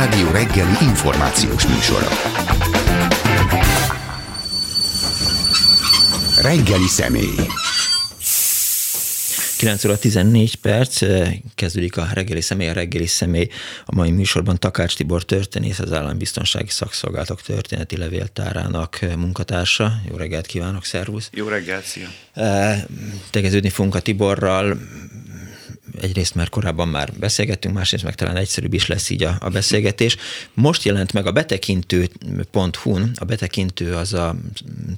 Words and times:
Klubrádió 0.00 0.30
reggeli 0.30 0.72
információs 0.80 1.66
műsora. 1.66 2.08
Reggeli 6.42 6.86
személy. 6.86 7.34
9 9.58 9.84
óra 9.84 9.98
14 9.98 10.54
perc, 10.54 11.02
kezdődik 11.54 11.96
a 11.96 12.08
reggeli 12.12 12.40
személy, 12.40 12.68
a 12.68 12.72
reggeli 12.72 13.06
személy. 13.06 13.48
A 13.84 13.94
mai 13.94 14.10
műsorban 14.10 14.58
Takács 14.58 14.96
Tibor 14.96 15.24
történész, 15.24 15.78
az 15.78 15.92
Állambiztonsági 15.92 16.70
Szakszolgálatok 16.70 17.42
történeti 17.42 17.96
levéltárának 17.96 18.98
munkatársa. 19.16 20.00
Jó 20.10 20.16
reggelt 20.16 20.46
kívánok, 20.46 20.84
szervusz! 20.84 21.30
Jó 21.32 21.48
reggelt, 21.48 21.84
szia! 21.84 22.08
Tegeződni 23.30 23.68
fogunk 23.68 23.94
a 23.94 24.00
Tiborral, 24.00 24.78
egyrészt 26.00 26.34
mert 26.34 26.50
korábban 26.50 26.88
már 26.88 27.12
beszélgettünk, 27.18 27.74
másrészt 27.74 28.04
meg 28.04 28.14
talán 28.14 28.36
egyszerűbb 28.36 28.72
is 28.72 28.86
lesz 28.86 29.10
így 29.10 29.22
a, 29.22 29.36
a 29.40 29.48
beszélgetés. 29.48 30.16
Most 30.54 30.82
jelent 30.82 31.12
meg 31.12 31.26
a 31.26 31.32
betekintő.hu-n, 31.32 33.10
a 33.14 33.24
betekintő 33.24 33.94
az 33.94 34.12
a 34.12 34.36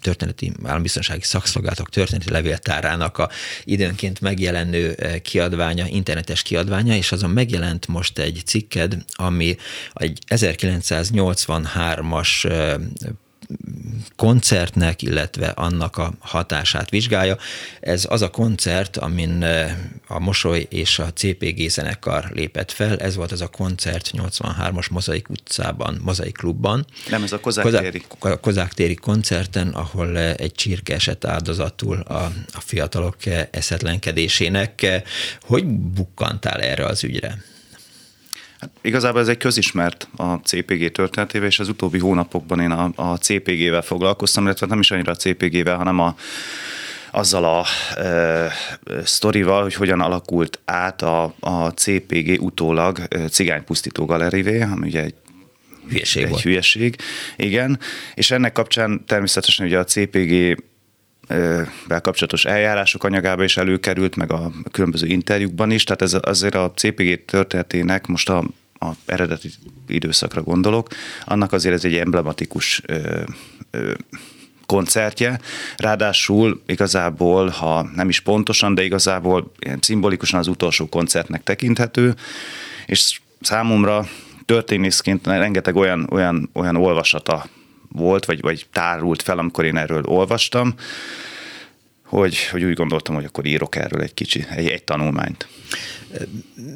történeti 0.01 0.53
állambiztonsági 0.65 1.23
szakszolgálatok 1.23 1.89
történeti 1.89 2.31
levéltárának 2.31 3.19
a 3.19 3.31
időnként 3.65 4.21
megjelenő 4.21 4.93
eh, 4.93 5.19
kiadványa, 5.19 5.87
internetes 5.87 6.43
kiadványa, 6.43 6.95
és 6.95 7.13
azon 7.13 7.31
megjelent 7.31 7.87
most 7.87 8.19
egy 8.19 8.43
cikked, 8.45 8.97
ami 9.15 9.57
egy 9.95 10.19
1983-as 10.29 12.47
koncertnek, 14.17 15.03
illetve 15.03 15.47
annak 15.47 15.97
a 15.97 16.13
hatását 16.19 16.91
vizsgálja. 16.91 17.37
Ez 17.81 18.07
az 18.09 18.23
a 18.23 18.31
koncert, 18.31 18.97
amin 18.97 19.45
a 20.07 20.19
Mosoly 20.19 20.67
és 20.71 20.99
a 20.99 21.13
CPG 21.13 21.69
zenekar 21.69 22.31
lépett 22.35 22.71
fel. 22.71 22.99
Ez 22.99 23.15
volt 23.15 23.33
az 23.33 23.41
a 23.41 23.49
koncert 23.49 24.11
83-as 24.13 24.91
Mozaik 24.91 25.29
utcában, 25.29 26.01
Mozaik 26.03 26.37
klubban. 26.37 26.87
Nem, 27.09 27.23
ez 27.23 27.33
a 27.33 27.41
Kozák 27.41 27.81
téri. 27.81 28.03
Kozák 28.41 28.73
téri 28.73 28.95
koncerten, 28.95 29.69
ahol 29.69 30.19
egy 30.19 30.53
csirke 30.53 30.95
esett 30.95 31.25
áldozatul 31.25 32.01
a, 32.01 32.33
a 32.53 32.61
fiatalok 32.61 33.17
eszetlenkedésének. 33.51 35.03
Hogy 35.41 35.67
bukkantál 35.67 36.61
erre 36.61 36.87
az 36.87 37.05
ügyre? 37.05 37.51
Hát 38.63 38.71
igazából 38.81 39.21
ez 39.21 39.29
egy 39.29 39.37
közismert 39.37 40.09
a 40.17 40.35
CPG 40.35 40.93
történetével, 40.93 41.49
és 41.49 41.59
az 41.59 41.69
utóbbi 41.69 41.99
hónapokban 41.99 42.61
én 42.61 42.71
a, 42.71 42.91
a 42.95 43.17
CPG-vel 43.17 43.83
foglalkoztam, 43.83 44.45
illetve 44.45 44.67
nem 44.67 44.79
is 44.79 44.91
annyira 44.91 45.13
a 45.13 45.17
CPG-vel, 45.17 45.77
hanem 45.77 45.99
a 45.99 46.17
azzal 47.11 47.45
a 47.45 47.65
e, 48.01 48.53
sztorival, 49.05 49.63
hogy 49.63 49.75
hogyan 49.75 50.01
alakult 50.01 50.61
át 50.65 51.03
a, 51.03 51.35
a 51.41 51.69
CPG 51.69 52.43
utólag 52.43 52.99
cigánypusztító 53.31 54.05
galerivé, 54.05 54.63
ami 54.63 54.87
ugye 54.87 55.03
egy 55.03 55.15
hülyeség 55.89 56.23
egy 56.23 56.29
volt. 56.29 56.43
hülyeség, 56.43 56.97
igen, 57.37 57.79
és 58.15 58.31
ennek 58.31 58.53
kapcsán 58.53 59.05
természetesen 59.07 59.67
ugye 59.67 59.79
a 59.79 59.85
CPG 59.85 60.63
kapcsolatos 62.01 62.45
eljárások 62.45 63.05
anyagába 63.05 63.45
is 63.45 63.57
előkerült, 63.57 64.17
meg 64.17 64.33
a 64.33 64.51
különböző 64.71 65.07
interjúkban 65.07 65.71
is, 65.71 65.85
tehát 65.85 66.03
ez 66.03 66.17
azért 66.21 66.55
a 66.55 66.73
CPG 66.75 67.25
történetének 67.25 68.07
most 68.07 68.29
a, 68.29 68.45
a 68.79 68.91
eredeti 69.07 69.51
időszakra 69.87 70.43
gondolok, 70.43 70.89
annak 71.25 71.53
azért 71.53 71.75
ez 71.75 71.85
egy 71.85 71.97
emblematikus 71.97 72.83
ö, 72.87 73.23
ö, 73.71 73.93
koncertje, 74.67 75.41
ráadásul 75.77 76.63
igazából, 76.67 77.49
ha 77.49 77.91
nem 77.95 78.09
is 78.09 78.21
pontosan, 78.21 78.75
de 78.75 78.85
igazából 78.85 79.53
szimbolikusan 79.81 80.39
az 80.39 80.47
utolsó 80.47 80.89
koncertnek 80.89 81.43
tekinthető, 81.43 82.15
és 82.87 83.21
számomra 83.41 84.07
történészként 84.45 85.27
rengeteg 85.27 85.77
olyan, 85.77 86.09
olyan, 86.11 86.51
olyan 86.53 86.77
olvasata 86.77 87.47
volt, 87.93 88.25
vagy, 88.25 88.41
vagy 88.41 88.67
tárult 88.73 89.23
fel, 89.23 89.39
amikor 89.39 89.65
én 89.65 89.77
erről 89.77 90.03
olvastam, 90.05 90.75
hogy, 92.05 92.47
hogy 92.47 92.65
úgy 92.65 92.75
gondoltam, 92.75 93.15
hogy 93.15 93.25
akkor 93.25 93.47
írok 93.47 93.77
erről 93.77 94.01
egy 94.01 94.15
kicsi, 94.15 94.47
egy, 94.51 94.69
egy 94.69 94.85
tanulmányt. 94.85 95.49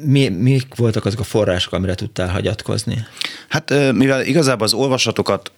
Mi, 0.03 0.27
mik 0.27 0.75
voltak 0.75 1.05
azok 1.05 1.19
a 1.19 1.23
források, 1.23 1.73
amire 1.73 1.95
tudtál 1.95 2.29
hagyatkozni? 2.29 3.05
Hát 3.47 3.73
mivel 3.93 4.25
igazából 4.25 4.65
az 4.65 4.73
olvasatokat 4.73 5.51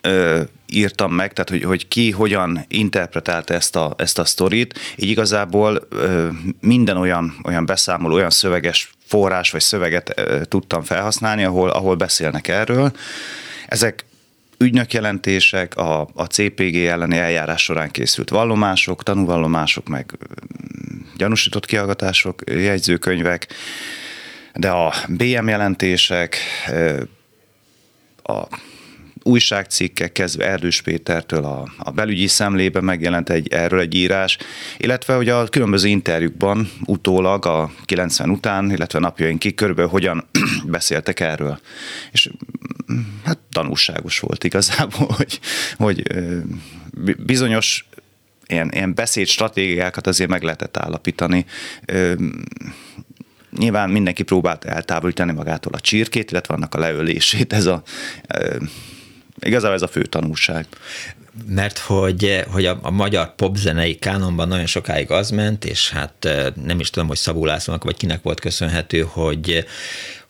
ö, 0.00 0.42
írtam 0.66 1.12
meg, 1.12 1.32
tehát 1.32 1.50
hogy, 1.50 1.62
hogy 1.62 1.88
ki 1.88 2.10
hogyan 2.10 2.64
interpretálta 2.68 3.54
ezt 3.54 3.76
a, 3.76 3.94
ezt 3.98 4.18
a 4.18 4.24
sztorit, 4.24 4.78
így 4.96 5.08
igazából 5.08 5.86
ö, 5.88 6.28
minden 6.60 6.96
olyan, 6.96 7.34
olyan 7.44 7.66
beszámoló, 7.66 8.14
olyan 8.14 8.30
szöveges 8.30 8.90
forrás 9.06 9.50
vagy 9.50 9.60
szöveget 9.60 10.12
ö, 10.16 10.44
tudtam 10.44 10.82
felhasználni, 10.82 11.44
ahol, 11.44 11.70
ahol 11.70 11.94
beszélnek 11.94 12.48
erről. 12.48 12.92
Ezek 13.68 14.04
ügynökjelentések, 14.58 15.76
a, 15.76 16.08
a 16.14 16.24
CPG 16.24 16.76
elleni 16.76 17.16
eljárás 17.16 17.62
során 17.62 17.90
készült 17.90 18.30
vallomások, 18.30 19.02
tanúvallomások, 19.02 19.88
meg 19.88 20.18
gyanúsított 21.16 21.66
kihallgatások, 21.66 22.42
jegyzőkönyvek, 22.46 23.46
de 24.54 24.70
a 24.70 24.94
BM 25.08 25.48
jelentések, 25.48 26.36
a 28.22 28.46
újságcikkek 29.26 30.12
kezdve 30.12 30.48
Erdős 30.48 30.82
Pétertől 30.82 31.44
a, 31.44 31.68
a 31.78 31.90
belügyi 31.90 32.26
szemlébe 32.26 32.80
megjelent 32.80 33.30
egy, 33.30 33.48
erről 33.48 33.80
egy 33.80 33.94
írás, 33.94 34.38
illetve 34.78 35.14
hogy 35.14 35.28
a 35.28 35.46
különböző 35.46 35.88
interjúkban 35.88 36.70
utólag 36.84 37.46
a 37.46 37.70
90 37.84 38.30
után, 38.30 38.70
illetve 38.70 38.98
napjainkig 38.98 39.54
körülbelül 39.54 39.90
hogyan 39.90 40.24
beszéltek 40.64 41.20
erről. 41.20 41.60
És 42.12 42.30
hát 43.24 43.38
tanulságos 43.52 44.18
volt 44.18 44.44
igazából, 44.44 45.06
hogy, 45.18 45.40
hogy 45.76 46.02
bizonyos 47.18 47.88
ilyen, 48.46 48.70
ilyen 48.72 48.94
beszédstratégiákat 48.94 50.06
azért 50.06 50.30
meg 50.30 50.42
lehetett 50.42 50.76
állapítani. 50.76 51.44
Nyilván 53.50 53.90
mindenki 53.90 54.22
próbált 54.22 54.64
eltávolítani 54.64 55.32
magától 55.32 55.72
a 55.72 55.80
csirkét, 55.80 56.30
illetve 56.30 56.54
annak 56.54 56.74
a 56.74 56.78
leölését. 56.78 57.52
Ez 57.52 57.66
a, 57.66 57.82
igazából 59.38 59.76
ez 59.76 59.82
a 59.82 59.88
fő 59.88 60.02
tanulság 60.02 60.66
mert 61.46 61.78
hogy, 61.78 62.44
hogy 62.50 62.66
a, 62.66 62.78
a 62.82 62.90
magyar 62.90 63.34
popzenei 63.34 63.94
kánonban 63.94 64.48
nagyon 64.48 64.66
sokáig 64.66 65.10
az 65.10 65.30
ment, 65.30 65.64
és 65.64 65.90
hát 65.90 66.28
nem 66.64 66.80
is 66.80 66.90
tudom, 66.90 67.08
hogy 67.08 67.16
Szabó 67.16 67.44
Lászlónak 67.44 67.84
vagy 67.84 67.96
kinek 67.96 68.22
volt 68.22 68.40
köszönhető, 68.40 69.00
hogy 69.00 69.66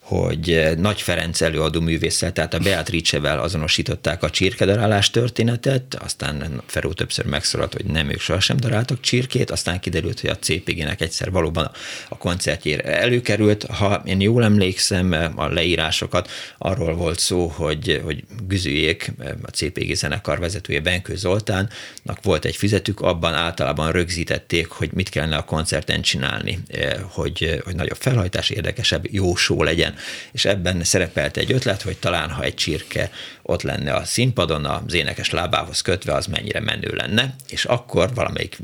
hogy 0.07 0.51
eh, 0.51 0.75
Nagy 0.75 1.01
Ferenc 1.01 1.41
előadó 1.41 1.79
művésszel, 1.79 2.33
tehát 2.33 2.53
a 2.53 2.59
Beatrice-vel 2.59 3.39
azonosították 3.39 4.23
a 4.23 4.29
csirkedarálás 4.29 5.09
történetet, 5.09 5.95
aztán 5.95 6.61
Feró 6.65 6.93
többször 6.93 7.25
megszólalt, 7.25 7.73
hogy 7.73 7.85
nem 7.85 8.09
ők 8.09 8.19
sohasem 8.19 8.57
daráltak 8.57 8.99
csirkét, 8.99 9.51
aztán 9.51 9.79
kiderült, 9.79 10.19
hogy 10.19 10.29
a 10.29 10.37
CPG-nek 10.37 11.01
egyszer 11.01 11.31
valóban 11.31 11.71
a 12.09 12.17
koncertjére 12.17 12.83
előkerült. 12.83 13.63
Ha 13.63 14.01
én 14.05 14.21
jól 14.21 14.43
emlékszem, 14.43 15.33
a 15.35 15.47
leírásokat 15.47 16.29
arról 16.57 16.95
volt 16.95 17.19
szó, 17.19 17.47
hogy, 17.47 18.01
hogy 18.03 18.23
Güzüjék, 18.47 19.11
a 19.41 19.49
CPG 19.49 19.93
zenekar 19.93 20.39
vezetője 20.39 20.79
Benkő 20.79 21.15
Zoltánnak 21.15 22.19
volt 22.21 22.45
egy 22.45 22.55
fizetük, 22.55 22.99
abban 22.99 23.33
általában 23.33 23.91
rögzítették, 23.91 24.67
hogy 24.67 24.89
mit 24.93 25.09
kellene 25.09 25.35
a 25.35 25.43
koncerten 25.43 26.01
csinálni, 26.01 26.59
eh, 26.67 26.93
hogy, 27.09 27.61
hogy 27.63 27.75
nagyobb 27.75 27.97
felhajtás, 27.99 28.49
érdekesebb, 28.49 29.05
jó 29.11 29.35
show 29.35 29.63
legyen 29.63 29.95
és 30.31 30.45
ebben 30.45 30.83
szerepelt 30.83 31.37
egy 31.37 31.51
ötlet, 31.51 31.81
hogy 31.81 31.97
talán 31.97 32.29
ha 32.29 32.43
egy 32.43 32.55
csirke 32.55 33.11
ott 33.41 33.61
lenne 33.61 33.93
a 33.93 34.05
színpadon, 34.05 34.65
az 34.65 34.93
énekes 34.93 35.29
lábához 35.29 35.81
kötve, 35.81 36.13
az 36.13 36.25
mennyire 36.25 36.59
menő 36.59 36.93
lenne, 36.95 37.35
és 37.49 37.65
akkor 37.65 38.13
valamelyik, 38.13 38.57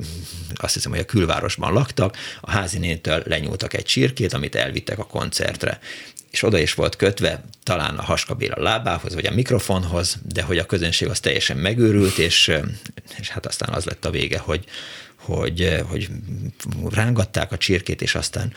azt 0.56 0.74
hiszem, 0.74 0.92
hogy 0.92 1.00
a 1.00 1.06
külvárosban 1.06 1.74
laktak, 1.74 2.18
a 2.42 2.52
házinétől 2.52 3.24
lenyúltak 3.26 3.74
egy 3.74 3.86
csirkét, 3.86 4.34
amit 4.34 4.56
elvittek 4.56 5.00
a 5.00 5.06
koncertre. 5.06 5.80
És 6.32 6.44
oda 6.44 6.58
is 6.58 6.74
volt 6.74 6.96
kötve 6.96 7.44
talán 7.64 7.98
a 7.98 8.04
haskabél 8.04 8.52
a 8.52 8.62
lábához, 8.62 9.14
vagy 9.14 9.26
a 9.26 9.34
mikrofonhoz, 9.34 10.18
de 10.34 10.42
hogy 10.42 10.58
a 10.58 10.66
közönség 10.66 11.08
az 11.08 11.20
teljesen 11.20 11.58
megőrült, 11.58 12.18
és, 12.18 12.52
és 13.20 13.30
hát 13.30 13.46
aztán 13.46 13.74
az 13.74 13.86
lett 13.86 14.06
a 14.06 14.12
vége, 14.12 14.38
hogy, 14.38 14.66
hogy, 15.16 15.84
hogy 15.90 16.10
rángatták 16.90 17.52
a 17.52 17.58
csirkét, 17.58 18.02
és 18.02 18.16
aztán 18.16 18.54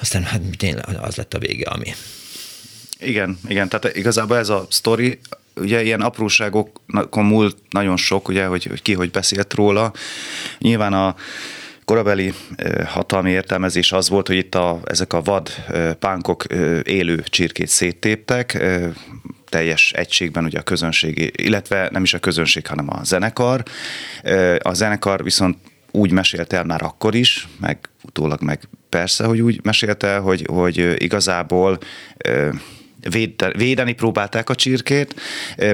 aztán 0.00 0.22
hát 0.22 0.40
tényleg 0.56 0.84
az 1.00 1.16
lett 1.16 1.34
a 1.34 1.38
vége, 1.38 1.70
ami. 1.70 1.92
Igen, 2.98 3.38
igen, 3.48 3.68
tehát 3.68 3.96
igazából 3.96 4.36
ez 4.36 4.48
a 4.48 4.66
sztori, 4.70 5.18
ugye 5.56 5.82
ilyen 5.82 6.00
apróságokon 6.00 7.24
múlt 7.24 7.56
nagyon 7.70 7.96
sok, 7.96 8.28
ugye, 8.28 8.46
hogy, 8.46 8.64
hogy 8.64 8.82
ki 8.82 8.92
hogy 8.92 9.10
beszélt 9.10 9.54
róla. 9.54 9.92
Nyilván 10.58 10.92
a 10.92 11.14
korabeli 11.84 12.34
hatalmi 12.86 13.30
értelmezés 13.30 13.92
az 13.92 14.08
volt, 14.08 14.26
hogy 14.26 14.36
itt 14.36 14.54
a, 14.54 14.80
ezek 14.84 15.12
a 15.12 15.22
vad 15.22 15.50
pánkok 15.98 16.44
élő 16.82 17.22
csirkét 17.28 17.68
széttéptek, 17.68 18.62
teljes 19.48 19.92
egységben 19.92 20.44
ugye 20.44 20.58
a 20.58 20.62
közönség, 20.62 21.32
illetve 21.36 21.88
nem 21.92 22.02
is 22.02 22.14
a 22.14 22.18
közönség, 22.18 22.66
hanem 22.66 22.90
a 22.90 23.04
zenekar. 23.04 23.62
A 24.58 24.72
zenekar 24.72 25.22
viszont 25.22 25.56
úgy 25.90 26.10
mesélte 26.10 26.56
el 26.56 26.64
már 26.64 26.82
akkor 26.82 27.14
is, 27.14 27.48
meg 27.60 27.78
utólag 28.02 28.42
meg 28.42 28.68
persze, 28.90 29.24
hogy 29.24 29.40
úgy 29.40 29.60
mesélte 29.62 30.16
hogy, 30.16 30.46
hogy 30.48 31.02
igazából 31.02 31.78
védeni 33.56 33.92
próbálták 33.92 34.50
a 34.50 34.54
csirkét, 34.54 35.20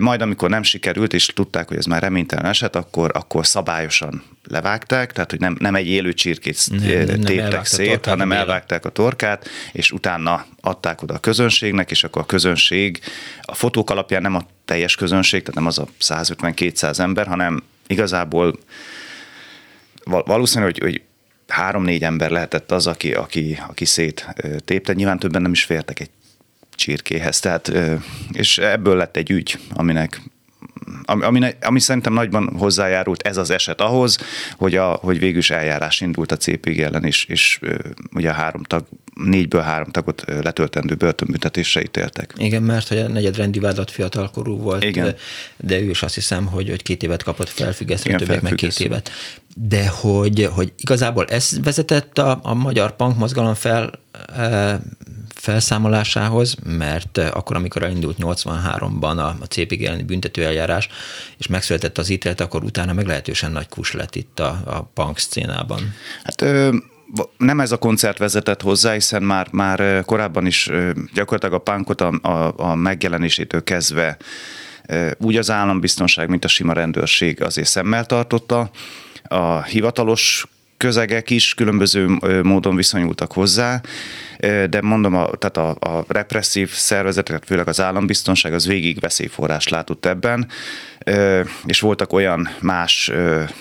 majd 0.01 0.21
amikor 0.21 0.51
nem 0.51 0.63
sikerült, 0.63 1.13
és 1.13 1.27
tudták, 1.27 1.69
hogy 1.69 1.77
ez 1.77 1.85
már 1.85 2.03
reménytelen 2.03 2.45
eset, 2.45 2.77
akkor, 2.77 3.11
akkor 3.15 3.47
szabályosan 3.47 4.23
levágták, 4.49 5.13
tehát 5.13 5.31
hogy 5.31 5.41
nem, 5.41 5.57
nem 5.59 5.75
egy 5.75 5.87
élő 5.87 6.13
csirkét 6.13 6.59
nem, 6.71 7.21
téptek 7.21 7.51
nem 7.51 7.63
szét, 7.63 7.87
torkát, 7.87 8.07
hanem 8.07 8.33
elvágták 8.33 8.85
a 8.85 8.89
torkát, 8.89 9.49
és 9.73 9.93
utána 9.93 10.47
adták 10.61 11.03
oda 11.03 11.15
a 11.15 11.19
közönségnek, 11.19 11.91
és 11.91 12.05
akkor 12.05 12.23
a 12.23 12.27
közönség 12.27 13.01
a 13.43 13.55
fotók 13.55 13.91
alapján 13.91 14.23
nem 14.23 14.35
a 14.35 14.47
teljes 14.65 14.95
közönség, 14.95 15.41
tehát 15.41 15.55
nem 15.55 15.67
az 15.67 15.79
a 15.79 15.87
150-200 16.01 16.99
ember, 16.99 17.27
hanem 17.27 17.63
igazából 17.87 18.59
valószínű, 20.05 20.65
hogy, 20.65 20.79
hogy 20.79 21.03
három-négy 21.49 22.03
ember 22.03 22.31
lehetett 22.31 22.73
az, 22.73 22.87
aki, 22.87 23.13
aki, 23.13 23.59
aki 23.69 23.85
szét 23.85 24.27
tépte. 24.65 24.93
Nyilván 24.93 25.19
többen 25.19 25.43
nem 25.43 25.53
is 25.53 25.65
fértek 25.65 26.01
egy 26.01 26.11
csirkéhez. 26.75 27.41
Tehát, 27.41 27.73
és 28.33 28.59
ebből 28.59 28.97
lett 28.97 29.17
egy 29.17 29.31
ügy, 29.31 29.59
aminek 29.75 30.21
ami, 31.05 31.25
ami, 31.25 31.55
ami 31.61 31.81
szerintem 31.81 32.13
nagyban 32.13 32.57
hozzájárult 32.59 33.23
ez 33.23 33.37
az 33.37 33.51
eset 33.51 33.81
ahhoz, 33.81 34.19
hogy, 34.57 34.77
a, 34.77 34.87
hogy 34.87 35.19
végül 35.19 35.39
is 35.39 35.51
eljárás 35.51 36.01
indult 36.01 36.33
a 36.33 36.37
CPG 36.37 36.81
ellen, 36.81 37.05
és, 37.05 37.25
és 37.25 37.61
ugye 38.13 38.31
a 38.31 38.33
három 38.33 38.63
tag, 38.63 38.87
négyből 39.25 39.61
három 39.61 39.91
tagot 39.91 40.25
letöltendő 40.27 40.95
börtönbüntetésre 40.95 41.83
ítéltek. 41.83 42.35
Igen, 42.37 42.63
mert 42.63 42.89
hogy 42.89 42.99
a 42.99 43.09
negyedrendi 43.09 43.59
vádat 43.59 43.91
fiatalkorú 43.91 44.57
volt, 44.57 44.85
Igen. 44.85 45.15
de 45.57 45.81
ő 45.81 45.91
is 45.91 46.03
azt 46.03 46.15
hiszem, 46.15 46.47
hogy, 46.47 46.69
hogy 46.69 46.83
két 46.83 47.03
évet 47.03 47.23
kapott 47.23 47.49
felfüggesztve, 47.49 48.17
többek 48.17 48.41
meg 48.41 48.55
két 48.55 48.81
évet. 48.81 49.11
De 49.55 49.89
hogy, 49.89 50.49
hogy 50.53 50.73
igazából 50.77 51.25
ez 51.25 51.63
vezetett 51.63 52.19
a, 52.19 52.39
a 52.43 52.55
magyar 52.55 52.97
punk 52.97 53.19
mozgalom 53.19 53.55
fel 53.55 53.91
felszámolásához, 55.35 56.57
mert 56.65 57.19
akkor, 57.19 57.57
amikor 57.57 57.83
elindult 57.83 58.17
83-ban 58.21 59.17
a, 59.17 59.37
a 59.41 59.47
CPG 59.49 59.83
elleni 59.83 60.03
büntetőeljárás, 60.03 60.89
és 61.39 61.47
megszületett 61.47 61.99
az 61.99 62.09
ítélet, 62.09 62.41
akkor 62.41 62.65
utána 62.65 62.93
meglehetősen 62.93 63.53
nagy 63.53 63.69
kus 63.69 63.93
lett 63.93 64.15
itt 64.15 64.41
a, 64.41 64.63
a 64.65 64.83
punk 64.83 65.19
szcénában. 65.19 65.95
Hát 66.25 66.43
ö, 66.43 66.77
nem 67.37 67.61
ez 67.61 67.73
a 67.73 67.77
koncert 67.77 68.19
vezetett 68.19 68.63
hozzá, 68.63 68.93
hiszen 68.93 69.23
már, 69.23 69.49
már 69.51 70.05
korábban 70.05 70.47
is 70.47 70.71
gyakorlatilag 71.15 71.55
a 71.55 71.73
punkot 71.73 72.01
a, 72.01 72.13
a, 72.23 72.55
a 72.57 72.75
megjelenésétől 72.75 73.65
kezdve 73.65 74.17
úgy 75.19 75.37
az 75.37 75.51
állambiztonság, 75.51 76.29
mint 76.29 76.45
a 76.45 76.49
sima 76.49 76.73
rendőrség 76.73 77.43
azért 77.43 77.69
szemmel 77.69 78.05
tartotta. 78.05 78.71
A 79.23 79.63
hivatalos 79.63 80.47
közegek 80.77 81.31
is 81.31 81.55
különböző 81.55 82.07
módon 82.43 82.77
viszonyultak 82.77 83.33
hozzá, 83.33 83.81
de 84.71 84.81
mondom, 84.83 85.15
a, 85.15 85.31
tehát 85.31 85.57
a, 85.57 85.97
a 85.99 86.05
represszív 86.09 86.71
szervezetek, 86.71 87.43
főleg 87.45 87.69
az 87.69 87.81
állambiztonság, 87.81 88.55
az 88.55 88.67
végig 88.67 89.01
veszélyforrást 89.01 89.71
látott 89.71 90.07
ebben, 90.07 90.49
és 91.67 91.81
voltak 91.81 92.13
olyan 92.13 92.49
más 92.61 93.13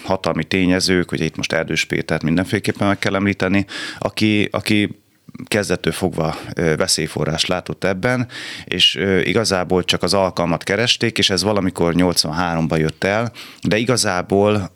hatalmi 0.04 0.44
tényezők, 0.44 1.10
hogy 1.10 1.22
itt 1.22 1.36
most 1.36 1.54
Erdős 1.54 1.86
Pétert 1.86 2.24
mindenféleképpen 2.24 2.88
meg 2.88 3.00
kell 3.00 3.16
említeni, 3.16 3.66
aki, 4.00 4.48
aki 4.52 5.04
kezdettől 5.48 5.94
fogva 5.94 6.38
veszélyforrás 6.56 7.46
látott 7.46 7.84
ebben, 7.84 8.28
és 8.66 9.00
igazából 9.24 9.84
csak 9.84 10.04
az 10.04 10.14
alkalmat 10.14 10.64
keresték, 10.64 11.18
és 11.18 11.30
ez 11.30 11.44
valamikor 11.44 11.94
83-ban 11.98 12.80
jött 12.80 13.04
el, 13.04 13.32
de 13.62 13.78
igazából 13.78 14.72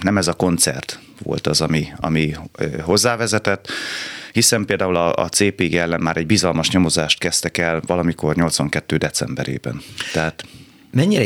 nem 0.00 0.16
ez 0.16 0.28
a 0.28 0.32
koncert 0.32 0.98
volt 1.22 1.46
az, 1.46 1.60
ami, 1.60 1.86
ami 1.96 2.34
hozzávezetett, 2.80 3.68
hiszen 4.32 4.64
például 4.64 4.96
a, 4.96 5.14
a 5.14 5.28
CPG 5.28 5.74
ellen 5.74 6.00
már 6.00 6.16
egy 6.16 6.26
bizalmas 6.26 6.70
nyomozást 6.70 7.18
kezdtek 7.18 7.58
el 7.58 7.82
valamikor 7.86 8.34
82. 8.34 8.96
decemberében. 8.96 9.80
Tehát 10.12 10.44
Mennyire 10.92 11.24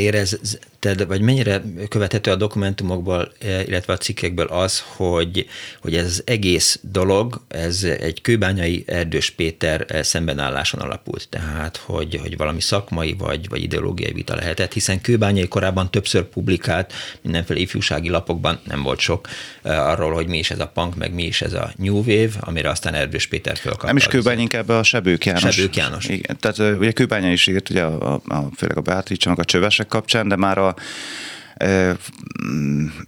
érezted, 0.86 1.06
vagy 1.08 1.20
mennyire 1.20 1.62
követhető 1.88 2.30
a 2.30 2.36
dokumentumokból, 2.36 3.32
eh, 3.38 3.68
illetve 3.68 3.92
a 3.92 3.96
cikkekből 3.96 4.46
az, 4.46 4.84
hogy, 4.86 5.46
hogy 5.80 5.94
ez 5.94 6.04
az 6.04 6.22
egész 6.26 6.78
dolog, 6.82 7.40
ez 7.48 7.84
egy 7.84 8.20
kőbányai 8.20 8.84
Erdős 8.86 9.30
Péter 9.30 9.84
eh, 9.88 10.02
szembenálláson 10.02 10.80
alapult, 10.80 11.28
tehát 11.28 11.76
hogy, 11.76 12.18
hogy 12.22 12.36
valami 12.36 12.60
szakmai 12.60 13.14
vagy, 13.18 13.48
vagy 13.48 13.62
ideológiai 13.62 14.12
vita 14.12 14.34
lehetett, 14.34 14.72
hiszen 14.72 15.00
kőbányai 15.00 15.48
korábban 15.48 15.90
többször 15.90 16.22
publikált 16.22 16.92
mindenféle 17.22 17.60
ifjúsági 17.60 18.08
lapokban, 18.08 18.60
nem 18.64 18.82
volt 18.82 18.98
sok, 18.98 19.28
eh, 19.62 19.88
arról, 19.88 20.12
hogy 20.12 20.26
mi 20.26 20.38
is 20.38 20.50
ez 20.50 20.60
a 20.60 20.66
punk, 20.66 20.96
meg 20.96 21.14
mi 21.14 21.22
is 21.22 21.42
ez 21.42 21.52
a 21.52 21.72
New 21.76 21.96
Wave, 21.96 22.32
amire 22.40 22.70
aztán 22.70 22.94
Erdős 22.94 23.26
Péter 23.26 23.56
fölkapta. 23.56 23.86
Nem 23.86 23.96
is 23.96 24.06
Kőbány, 24.06 24.38
inkább 24.38 24.68
a 24.68 24.82
Sebők 24.82 25.24
János. 25.24 25.54
Sebők 25.54 25.76
János. 25.76 26.08
Igen, 26.08 26.36
tehát 26.40 26.78
ugye 26.78 26.92
Kőbánya 26.92 27.32
is 27.32 27.46
írt, 27.46 27.70
ugye 27.70 27.82
a, 27.82 28.14
a, 28.14 28.34
a, 28.34 28.48
főleg 28.56 28.76
a 28.76 28.80
Beatrice, 28.80 29.30
a 29.30 29.44
csövesek 29.44 29.86
kapcsán, 29.86 30.28
de 30.28 30.36
már 30.36 30.58
a 30.58 30.68
e, 30.68 30.75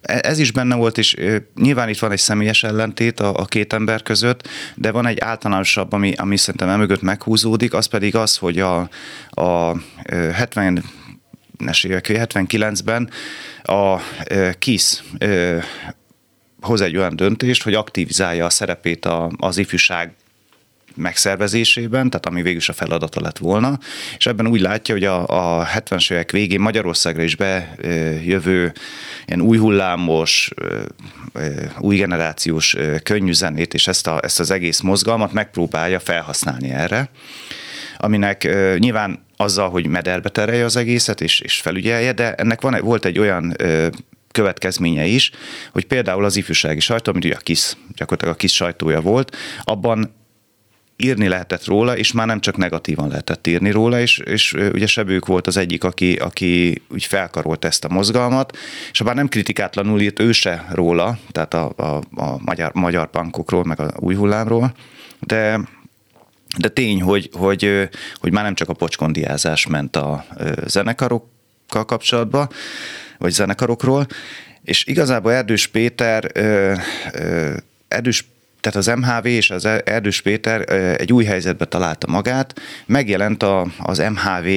ez 0.00 0.38
is 0.38 0.52
benne 0.52 0.74
volt, 0.74 0.98
és 0.98 1.16
nyilván 1.54 1.88
itt 1.88 1.98
van 1.98 2.10
egy 2.10 2.18
személyes 2.18 2.62
ellentét 2.62 3.20
a, 3.20 3.34
a 3.34 3.44
két 3.44 3.72
ember 3.72 4.02
között, 4.02 4.48
de 4.74 4.90
van 4.90 5.06
egy 5.06 5.18
általánosabb, 5.18 5.92
ami, 5.92 6.12
ami 6.12 6.36
szerintem 6.36 6.68
emögött 6.68 7.02
meghúzódik, 7.02 7.74
az 7.74 7.86
pedig 7.86 8.16
az, 8.16 8.36
hogy 8.36 8.58
a, 8.58 8.88
a 9.30 9.76
70 10.32 10.84
es 11.66 11.84
évek, 11.84 12.06
79-ben 12.10 13.10
a 13.62 14.00
KISZ 14.58 15.02
hoz 16.60 16.80
egy 16.80 16.96
olyan 16.96 17.16
döntést, 17.16 17.62
hogy 17.62 17.74
aktivizálja 17.74 18.44
a 18.44 18.50
szerepét 18.50 19.08
az 19.36 19.58
ifjúság 19.58 20.12
megszervezésében, 20.94 22.10
tehát 22.10 22.26
ami 22.26 22.42
végül 22.42 22.58
is 22.58 22.68
a 22.68 22.72
feladata 22.72 23.20
lett 23.20 23.38
volna, 23.38 23.78
és 24.16 24.26
ebben 24.26 24.46
úgy 24.46 24.60
látja, 24.60 24.94
hogy 24.94 25.04
a, 25.04 25.60
a 25.60 25.66
70-es 25.66 26.12
évek 26.12 26.30
végén 26.30 26.60
Magyarországra 26.60 27.22
is 27.22 27.36
bejövő 27.36 28.72
ilyen 29.26 29.40
új 29.40 29.58
hullámos, 29.58 30.50
új 31.78 31.96
generációs 31.96 32.76
könnyű 33.02 33.32
zenét, 33.32 33.74
és 33.74 33.86
ezt, 33.86 34.06
a, 34.06 34.20
ezt 34.22 34.40
az 34.40 34.50
egész 34.50 34.80
mozgalmat 34.80 35.32
megpróbálja 35.32 35.98
felhasználni 36.00 36.70
erre, 36.70 37.10
aminek 37.96 38.48
nyilván 38.78 39.26
azzal, 39.36 39.70
hogy 39.70 39.86
mederbe 39.86 40.28
terelje 40.28 40.64
az 40.64 40.76
egészet, 40.76 41.20
és, 41.20 41.40
és 41.40 41.60
felügyelje, 41.60 42.12
de 42.12 42.34
ennek 42.34 42.60
van, 42.60 42.78
volt 42.80 43.04
egy 43.04 43.18
olyan 43.18 43.56
következménye 44.32 45.04
is, 45.04 45.30
hogy 45.72 45.84
például 45.84 46.24
az 46.24 46.36
ifjúsági 46.36 46.80
sajtó, 46.80 47.12
ami 47.12 47.30
a 47.30 47.36
KISZ, 47.36 47.76
gyakorlatilag 47.94 48.34
a 48.34 48.36
KISZ 48.36 48.52
sajtója 48.52 49.00
volt, 49.00 49.36
abban 49.62 50.14
írni 51.02 51.28
lehetett 51.28 51.64
róla, 51.64 51.96
és 51.96 52.12
már 52.12 52.26
nem 52.26 52.40
csak 52.40 52.56
negatívan 52.56 53.08
lehetett 53.08 53.46
írni 53.46 53.70
róla, 53.70 54.00
és, 54.00 54.18
és 54.18 54.52
ugye 54.52 54.86
Sebők 54.86 55.26
volt 55.26 55.46
az 55.46 55.56
egyik, 55.56 55.84
aki, 55.84 56.14
aki 56.14 56.82
úgy 56.88 57.04
felkarolt 57.04 57.64
ezt 57.64 57.84
a 57.84 57.88
mozgalmat, 57.88 58.56
és 58.92 59.00
bár 59.00 59.14
nem 59.14 59.28
kritikátlanul 59.28 60.00
írt 60.00 60.20
ő 60.20 60.32
se 60.32 60.66
róla, 60.70 61.18
tehát 61.32 61.54
a, 61.54 61.72
a, 61.76 62.02
a 62.22 62.38
magyar, 62.44 62.70
magyar 62.74 63.10
pankokról, 63.10 63.64
meg 63.64 63.80
a 63.80 63.92
új 63.96 64.14
hullámról, 64.14 64.74
de 65.20 65.60
de 66.56 66.68
tény, 66.68 67.02
hogy, 67.02 67.30
hogy, 67.32 67.88
hogy 68.14 68.32
már 68.32 68.44
nem 68.44 68.54
csak 68.54 68.68
a 68.68 68.72
pocskondiázás 68.72 69.66
ment 69.66 69.96
a 69.96 70.24
zenekarokkal 70.66 71.84
kapcsolatban, 71.84 72.48
vagy 73.18 73.32
zenekarokról, 73.32 74.06
és 74.62 74.86
igazából 74.86 75.32
Erdős 75.32 75.66
Péter 75.66 76.30
Erdős 77.88 78.24
tehát 78.60 78.78
az 78.78 78.86
MHV 78.86 79.26
és 79.26 79.50
az 79.50 79.64
Erdős 79.84 80.20
Péter 80.20 80.72
egy 81.00 81.12
új 81.12 81.24
helyzetbe 81.24 81.64
találta 81.64 82.06
magát, 82.10 82.60
megjelent 82.86 83.42
a, 83.42 83.66
az 83.78 83.98
MHV 83.98 84.48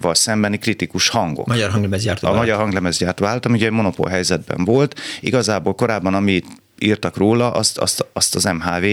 val 0.00 0.14
szembeni 0.14 0.58
kritikus 0.58 1.08
hangok. 1.08 1.46
Magyar 1.46 1.70
hanglemezgyártó. 1.70 2.26
A 2.26 2.30
vált. 2.30 2.42
magyar 2.42 2.60
hanglemezgyártó 2.60 3.24
vált, 3.24 3.46
ami 3.46 3.56
ugye 3.56 3.66
egy 3.66 3.72
monopól 3.72 4.10
helyzetben 4.10 4.64
volt. 4.64 5.00
Igazából 5.20 5.74
korábban, 5.74 6.14
amit 6.14 6.46
írtak 6.78 7.16
róla, 7.16 7.52
azt, 7.52 7.78
azt, 7.78 8.06
azt 8.12 8.34
az 8.34 8.44
MHV 8.44 8.84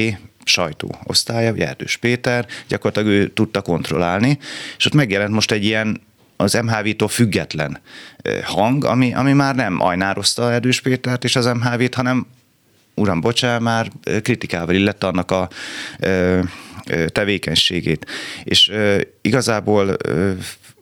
sajtó 0.43 0.95
osztálya, 1.03 1.51
ugye 1.51 1.67
Erdős 1.67 1.97
Péter, 1.97 2.45
gyakorlatilag 2.67 3.07
ő 3.07 3.27
tudta 3.27 3.61
kontrollálni, 3.61 4.37
és 4.77 4.85
ott 4.85 4.93
megjelent 4.93 5.31
most 5.31 5.51
egy 5.51 5.65
ilyen 5.65 6.01
az 6.35 6.53
MHV-tól 6.53 7.07
független 7.07 7.81
hang, 8.43 8.85
ami, 8.85 9.13
ami 9.13 9.33
már 9.33 9.55
nem 9.55 9.81
ajnározta 9.81 10.51
Erdős 10.51 10.81
Pétert 10.81 11.23
és 11.23 11.35
az 11.35 11.45
MHV-t, 11.45 11.95
hanem 11.95 12.27
uram, 12.95 13.21
bocsá, 13.21 13.57
már 13.57 13.91
kritikával 14.21 14.75
illette 14.75 15.07
annak 15.07 15.31
a 15.31 15.49
tevékenységét. 17.07 18.05
És 18.43 18.71
igazából 19.21 19.97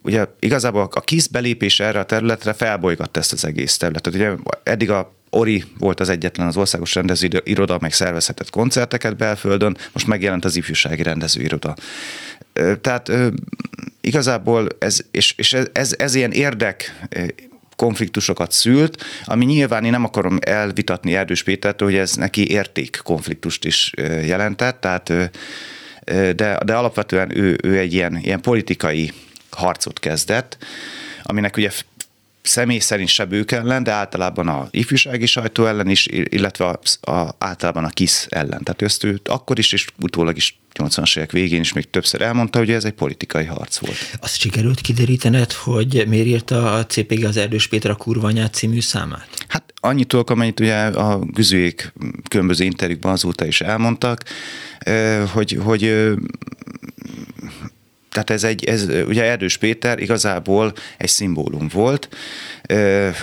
ugye 0.01 0.25
igazából 0.39 0.89
a 0.91 1.01
KISZ 1.01 1.27
belépés 1.27 1.79
erre 1.79 1.99
a 1.99 2.05
területre 2.05 2.53
felbolygatta 2.53 3.19
ezt 3.19 3.33
az 3.33 3.45
egész 3.45 3.77
területet. 3.77 4.13
Ugye 4.13 4.31
eddig 4.63 4.89
a 4.89 5.17
Ori 5.29 5.63
volt 5.77 5.99
az 5.99 6.09
egyetlen 6.09 6.47
az 6.47 6.57
országos 6.57 6.95
rendezőiroda, 6.95 7.77
meg 7.81 7.93
szervezhetett 7.93 8.49
koncerteket 8.49 9.17
belföldön, 9.17 9.77
most 9.93 10.07
megjelent 10.07 10.45
az 10.45 10.55
ifjúsági 10.55 11.03
rendezőiroda. 11.03 11.75
Tehát 12.81 13.11
igazából 14.01 14.67
ez, 14.79 14.99
és, 15.11 15.33
és 15.37 15.53
ez, 15.53 15.67
ez, 15.73 15.93
ez 15.97 16.15
ilyen 16.15 16.31
érdek 16.31 17.07
konfliktusokat 17.79 18.51
szült, 18.51 19.03
ami 19.25 19.45
nyilván 19.45 19.85
én 19.85 19.91
nem 19.91 20.03
akarom 20.03 20.37
elvitatni 20.41 21.15
Erdős 21.15 21.43
Pétertől, 21.43 21.87
hogy 21.87 21.97
ez 21.97 22.13
neki 22.13 22.51
érték 22.51 22.99
konfliktust 23.03 23.65
is 23.65 23.93
jelentett, 24.25 24.81
tehát 24.81 25.13
de, 26.35 26.57
de 26.65 26.75
alapvetően 26.75 27.37
ő, 27.37 27.57
ő 27.63 27.77
egy 27.77 27.93
ilyen, 27.93 28.17
ilyen 28.17 28.41
politikai 28.41 29.11
harcot 29.49 29.99
kezdett, 29.99 30.57
aminek 31.23 31.57
ugye 31.57 31.71
személy 32.41 32.79
szerint 32.79 33.09
se 33.09 33.25
bők 33.25 33.51
ellen, 33.51 33.83
de 33.83 33.91
általában 33.91 34.47
a 34.47 34.67
ifjúsági 34.71 35.25
sajtó 35.25 35.65
ellen 35.65 35.89
is, 35.89 36.07
illetve 36.07 36.65
a, 36.65 37.11
a, 37.11 37.35
általában 37.37 37.83
a 37.83 37.89
KISZ 37.89 38.27
ellen. 38.29 38.63
Tehát 38.63 38.81
ezt 38.81 39.03
ő 39.03 39.21
akkor 39.23 39.59
is, 39.59 39.73
és 39.73 39.87
utólag 40.01 40.35
is 40.35 40.59
80-as 40.73 41.17
évek 41.17 41.31
végén 41.31 41.59
is 41.59 41.73
még 41.73 41.89
többször 41.89 42.21
elmondta, 42.21 42.59
hogy 42.59 42.71
ez 42.71 42.83
egy 42.83 42.93
politikai 42.93 43.45
harc 43.45 43.77
volt. 43.77 44.17
Azt 44.19 44.39
sikerült 44.39 44.81
kiderítened, 44.81 45.51
hogy 45.51 46.03
miért 46.07 46.27
írta 46.27 46.73
a 46.73 46.85
CPG 46.85 47.23
az 47.23 47.37
Erdős 47.37 47.67
Péter 47.67 47.91
a 47.91 47.95
kurvanyát 47.95 48.53
című 48.53 48.81
számát? 48.81 49.27
Hát 49.47 49.73
annyit 49.79 50.07
tudok, 50.07 50.29
amennyit 50.29 50.59
ugye 50.59 50.75
a 50.75 51.19
güzőjék 51.19 51.93
különböző 52.29 52.63
interjúkban 52.63 53.11
azóta 53.11 53.45
is 53.45 53.61
elmondtak, 53.61 54.23
hogy, 55.33 55.57
hogy 55.63 56.13
tehát 58.11 58.29
ez 58.29 58.43
egy, 58.43 58.63
ez, 58.63 58.87
ugye 59.07 59.23
Erdős 59.23 59.57
Péter 59.57 59.99
igazából 59.99 60.73
egy 60.97 61.09
szimbólum 61.09 61.69
volt. 61.73 62.09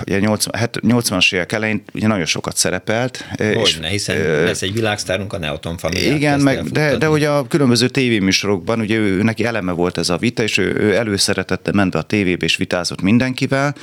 Ugye 0.07 0.19
80, 0.19 0.69
80-as 0.73 1.35
évek 1.35 1.52
elején 1.52 1.83
ugye 1.95 2.07
nagyon 2.07 2.25
sokat 2.25 2.57
szerepelt. 2.57 3.25
Hogyne, 3.55 3.88
hiszen 3.88 4.45
lesz 4.45 4.62
egy 4.62 4.73
világsztárunk 4.73 5.33
a 5.33 5.38
Neoton 5.38 5.76
familiát. 5.76 6.16
Igen, 6.16 6.40
meg, 6.40 6.62
de, 6.62 6.97
de 6.97 7.11
ugye 7.11 7.28
a 7.28 7.47
különböző 7.47 7.88
tévéműsorokban, 7.88 8.81
ugye 8.81 8.97
ő, 8.97 9.23
neki 9.23 9.45
eleme 9.45 9.73
volt 9.73 9.99
ez 9.99 10.09
a 10.09 10.16
vita, 10.16 10.43
és 10.43 10.59
ő, 10.59 10.76
ő 10.78 10.95
előszeretette 10.95 11.73
ment 11.73 11.95
a 11.95 12.02
tévébe 12.02 12.45
és 12.45 12.57
vitázott 12.57 13.00
mindenkivel. 13.00 13.75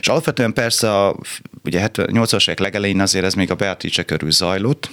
És 0.00 0.08
alapvetően 0.08 0.52
persze 0.52 1.00
a, 1.00 1.16
ugye 1.64 1.88
80-as 1.92 2.42
évek 2.42 2.58
legelején 2.58 3.00
azért 3.00 3.24
ez 3.24 3.34
még 3.34 3.50
a 3.50 3.54
Beatrice 3.54 4.02
körül 4.02 4.30
zajlott, 4.30 4.90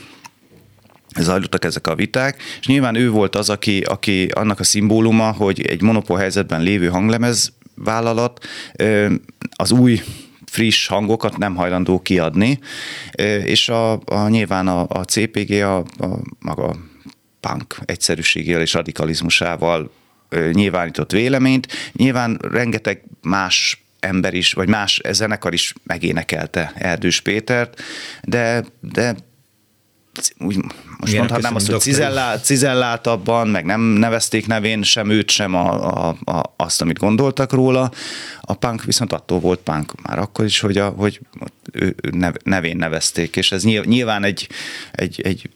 zajlottak 1.20 1.66
ezek 1.66 1.88
a 1.88 1.96
viták, 1.96 2.42
és 2.60 2.68
nyilván 2.68 2.96
ő 2.96 3.10
volt 3.10 3.36
az, 3.36 3.50
aki, 3.50 3.80
aki 3.80 4.26
annak 4.26 4.60
a 4.60 4.64
szimbóluma, 4.64 5.32
hogy 5.32 5.62
egy 5.62 5.82
monopól 5.82 6.18
helyzetben 6.18 6.62
lévő 6.62 6.88
hanglemez 6.88 7.54
vállalat 7.76 8.46
az 9.56 9.72
új 9.72 10.02
friss 10.46 10.88
hangokat 10.88 11.38
nem 11.38 11.56
hajlandó 11.56 12.00
kiadni, 12.00 12.60
és 13.44 13.70
a, 13.70 13.92
a 13.92 14.28
nyilván 14.28 14.68
a, 14.68 14.86
a 14.88 15.04
CPG 15.04 15.52
a, 15.52 15.78
a 15.78 16.20
maga 16.40 16.76
punk 17.40 17.78
egyszerűségével 17.86 18.62
és 18.62 18.74
radikalizmusával 18.74 19.92
nyilvánított 20.52 21.12
véleményt. 21.12 21.68
Nyilván 21.92 22.40
rengeteg 22.42 23.04
más 23.22 23.84
ember 24.00 24.34
is, 24.34 24.54
vagy 24.54 24.70
más 24.70 25.02
zenekar 25.12 25.54
is 25.54 25.74
megénekelte 25.84 26.74
Erdős 26.76 27.22
Pétert, 27.22 27.82
de, 28.24 28.64
de 28.80 29.16
úgy 30.40 30.56
most 30.98 31.14
Igen, 31.14 31.18
mondhatnám 31.18 31.56
azt, 31.56 31.68
hogy 31.68 31.80
cizellát, 31.80 32.44
cizelláltabban, 32.44 33.48
meg 33.48 33.66
nem 33.66 33.82
nevezték 33.82 34.48
nevén 34.48 34.84
sem 34.84 35.10
őt, 35.10 35.30
sem 35.30 35.56
a, 35.56 36.08
a, 36.08 36.18
a, 36.32 36.54
azt, 36.56 36.82
amit 36.82 36.98
gondoltak 37.00 37.52
róla. 37.52 37.92
A 38.42 38.54
punk 38.54 38.84
viszont 38.84 39.14
attól 39.14 39.40
volt 39.40 39.60
punk 39.60 40.02
már 40.02 40.20
akkor 40.20 40.46
is, 40.46 40.60
hogy, 40.60 40.78
a, 40.78 40.90
hogy 40.90 41.20
ő 41.72 41.96
nevén 42.44 42.78
nevezték, 42.78 43.36
és 43.36 43.52
ez 43.52 43.64
nyilván 43.64 44.24
egy, 44.24 44.50
egy, 44.92 45.22
egy 45.22 45.50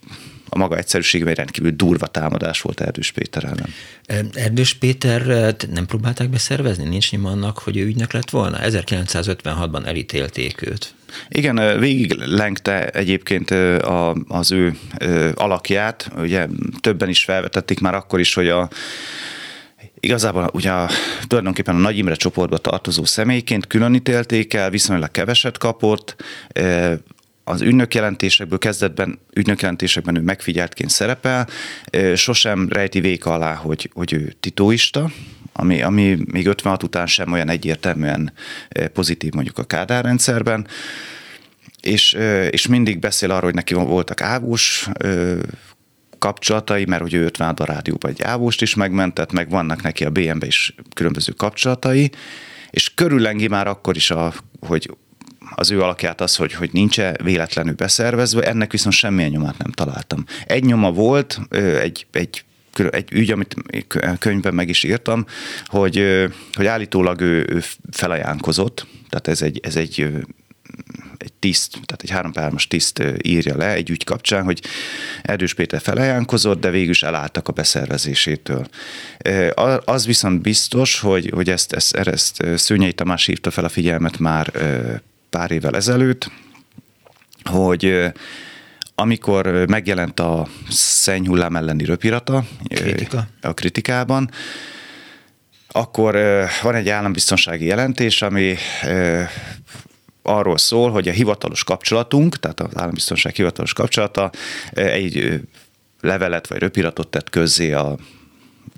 a 0.49 0.57
maga 0.57 0.77
egyszerűségben 0.77 1.29
egy 1.29 1.37
rendkívül 1.37 1.71
durva 1.71 2.07
támadás 2.07 2.61
volt 2.61 2.81
Erdős 2.81 3.11
Péter 3.11 3.43
ellen. 3.43 3.69
Erdős 4.33 4.73
Péter 4.73 5.55
nem 5.71 5.85
próbálták 5.85 6.29
beszervezni? 6.29 6.83
Nincs 6.83 7.11
nyoma 7.11 7.29
annak, 7.29 7.57
hogy 7.57 7.77
ő 7.77 7.85
ügynök 7.85 8.13
lett 8.13 8.29
volna? 8.29 8.57
1956-ban 8.61 9.85
elítélték 9.85 10.67
őt. 10.67 10.93
Igen, 11.29 11.79
végig 11.79 12.13
lengte 12.13 12.89
egyébként 12.89 13.51
az 14.27 14.51
ő 14.51 14.77
alakját, 15.33 16.11
ugye 16.17 16.47
többen 16.79 17.09
is 17.09 17.23
felvetették 17.23 17.79
már 17.79 17.95
akkor 17.95 18.19
is, 18.19 18.33
hogy 18.33 18.47
a 18.49 18.69
Igazából 19.99 20.49
ugye 20.53 20.71
a, 20.71 20.89
tulajdonképpen 21.27 21.75
a 21.75 21.79
Nagy 21.79 21.97
Imre 21.97 22.15
csoportba 22.15 22.57
tartozó 22.57 23.05
személyként 23.05 23.67
különítélték 23.67 24.53
el, 24.53 24.69
viszonylag 24.69 25.11
keveset 25.11 25.57
kapott, 25.57 26.15
az 27.43 27.61
ügynökjelentésekből 27.61 28.57
kezdetben 28.57 29.19
ügynökjelentésekben 29.33 30.17
ő 30.17 30.21
megfigyeltként 30.21 30.89
szerepel, 30.89 31.47
sosem 32.15 32.69
rejti 32.69 32.99
véka 32.99 33.33
alá, 33.33 33.53
hogy, 33.53 33.89
hogy 33.93 34.13
ő 34.13 34.33
titóista, 34.39 35.11
ami, 35.57 35.81
ami 35.81 36.17
még 36.31 36.47
56 36.47 36.83
után 36.83 37.07
sem 37.07 37.31
olyan 37.31 37.49
egyértelműen 37.49 38.33
pozitív 38.93 39.33
mondjuk 39.33 39.57
a 39.57 39.63
Kádár 39.63 40.03
rendszerben, 40.03 40.67
és, 41.81 42.17
és 42.49 42.67
mindig 42.67 42.99
beszél 42.99 43.31
arról, 43.31 43.43
hogy 43.43 43.53
neki 43.53 43.73
voltak 43.73 44.21
ávós 44.21 44.89
kapcsolatai, 46.19 46.85
mert 46.85 47.01
hogy 47.01 47.13
ő 47.13 47.23
56 47.23 47.59
a 47.59 47.65
rádióban 47.65 48.11
egy 48.11 48.21
ávost 48.21 48.61
is 48.61 48.75
megmentett, 48.75 49.31
meg 49.31 49.49
vannak 49.49 49.81
neki 49.81 50.05
a 50.05 50.09
BM-be 50.09 50.45
is 50.45 50.75
különböző 50.93 51.31
kapcsolatai, 51.31 52.11
és 52.69 52.93
körüllengi 52.93 53.47
már 53.47 53.67
akkor 53.67 53.95
is, 53.95 54.11
a, 54.11 54.33
hogy 54.59 54.95
az 55.55 55.71
ő 55.71 55.81
alakját 55.81 56.21
az, 56.21 56.35
hogy, 56.35 56.53
hogy 56.53 56.69
nincs 56.73 56.99
-e 56.99 57.15
véletlenül 57.23 57.73
beszervezve, 57.73 58.41
ennek 58.41 58.71
viszont 58.71 58.93
semmilyen 58.95 59.29
nyomát 59.29 59.57
nem 59.57 59.71
találtam. 59.71 60.25
Egy 60.45 60.63
nyoma 60.63 60.91
volt, 60.91 61.39
egy, 61.81 62.07
egy 62.11 62.45
egy 62.79 63.11
ügy, 63.11 63.31
amit 63.31 63.55
könyvben 64.19 64.53
meg 64.53 64.69
is 64.69 64.83
írtam, 64.83 65.25
hogy, 65.65 66.25
hogy 66.53 66.65
állítólag 66.65 67.21
ő, 67.21 67.45
ő 67.49 67.61
felajánkozott, 67.91 68.87
tehát 69.09 69.27
ez 69.27 69.41
egy, 69.41 69.59
ez 69.63 69.75
egy 69.75 70.25
egy 71.17 71.33
tiszt, 71.33 71.71
tehát 71.71 72.01
egy 72.01 72.09
hárompármas 72.09 72.67
tiszt 72.67 73.03
írja 73.21 73.57
le 73.57 73.73
egy 73.73 73.89
ügy 73.89 74.03
kapcsán, 74.03 74.43
hogy 74.43 74.61
Erdős 75.21 75.53
Péter 75.53 75.81
felajánkozott, 75.81 76.59
de 76.59 76.69
végül 76.69 76.89
is 76.89 77.03
elálltak 77.03 77.47
a 77.47 77.51
beszervezésétől. 77.51 78.67
Az 79.85 80.05
viszont 80.05 80.41
biztos, 80.41 80.99
hogy, 80.99 81.29
hogy 81.33 81.49
ezt, 81.49 81.73
ezt, 81.73 81.95
ezt 81.95 82.43
Szőnyei 82.55 82.93
Tamás 82.93 83.25
hívta 83.25 83.51
fel 83.51 83.63
a 83.63 83.69
figyelmet 83.69 84.19
már 84.19 84.51
pár 85.29 85.51
évvel 85.51 85.75
ezelőtt, 85.75 86.31
hogy 87.43 88.11
amikor 88.95 89.65
megjelent 89.67 90.19
a 90.19 90.47
szennyhullám 90.69 91.55
elleni 91.55 91.85
röpirata 91.85 92.43
Kritika. 92.67 93.27
a 93.41 93.53
kritikában, 93.53 94.29
akkor 95.67 96.17
van 96.61 96.75
egy 96.75 96.89
állambiztonsági 96.89 97.65
jelentés, 97.65 98.21
ami 98.21 98.55
arról 100.21 100.57
szól, 100.57 100.91
hogy 100.91 101.07
a 101.07 101.11
hivatalos 101.11 101.63
kapcsolatunk, 101.63 102.39
tehát 102.39 102.59
az 102.59 102.71
állambiztonság 102.77 103.35
hivatalos 103.35 103.73
kapcsolata 103.73 104.31
egy 104.73 105.41
levelet 106.01 106.47
vagy 106.47 106.57
röpiratot 106.57 107.07
tett 107.07 107.29
közzé 107.29 107.71
a 107.71 107.97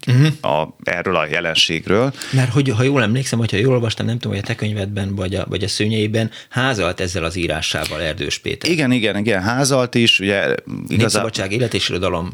uh-huh. 0.08 0.54
a, 0.60 0.76
erről 0.84 1.16
a 1.16 1.28
jelenségről. 1.28 2.14
Mert 2.32 2.52
hogy, 2.52 2.70
ha 2.70 2.84
jól 2.84 3.02
emlékszem, 3.02 3.40
hogyha 3.40 3.58
jól 3.58 3.74
olvastam, 3.74 4.06
nem 4.06 4.18
tudom, 4.18 4.32
hogy 4.32 4.44
a 4.44 4.48
te 4.48 4.56
könyvedben 4.56 5.16
vagy 5.16 5.36
a, 5.36 5.46
vagy 5.50 5.64
a 5.64 5.68
szőnyeiben 5.68 6.32
házalt 6.50 7.00
ezzel 7.00 7.24
az 7.24 7.36
írásával 7.36 8.02
Erdős 8.02 8.38
Péter. 8.38 8.72
Igen, 8.72 8.92
igen, 8.92 9.18
igen, 9.18 9.42
házalt 9.42 9.96
is. 9.96 10.20
Ugye, 10.20 10.56
igazán, 10.88 11.10
szabadság, 11.10 11.52
élet 11.52 11.74
és 11.74 11.90
irodalom. 11.90 12.30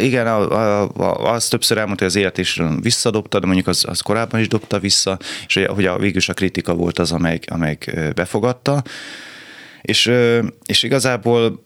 Igen, 0.00 0.26
a, 0.26 0.50
a, 0.50 0.90
a, 0.96 1.32
azt 1.32 1.50
többször 1.50 1.78
elmondta, 1.78 2.04
hogy 2.04 2.12
az 2.12 2.20
élet 2.20 2.38
és 2.38 2.62
visszadobta, 2.80 3.38
de 3.38 3.46
mondjuk 3.46 3.66
az, 3.66 3.84
az 3.88 4.00
korábban 4.00 4.40
is 4.40 4.48
dobta 4.48 4.78
vissza, 4.78 5.18
és 5.46 5.54
hogy, 5.54 5.66
hogy 5.66 5.86
a, 5.86 5.98
végülis 5.98 6.28
a 6.28 6.34
kritika 6.34 6.74
volt 6.74 6.98
az, 6.98 7.12
amelyik, 7.12 7.50
amelyik 7.50 7.94
befogadta. 8.14 8.82
És, 9.82 10.12
és 10.66 10.82
igazából 10.82 11.64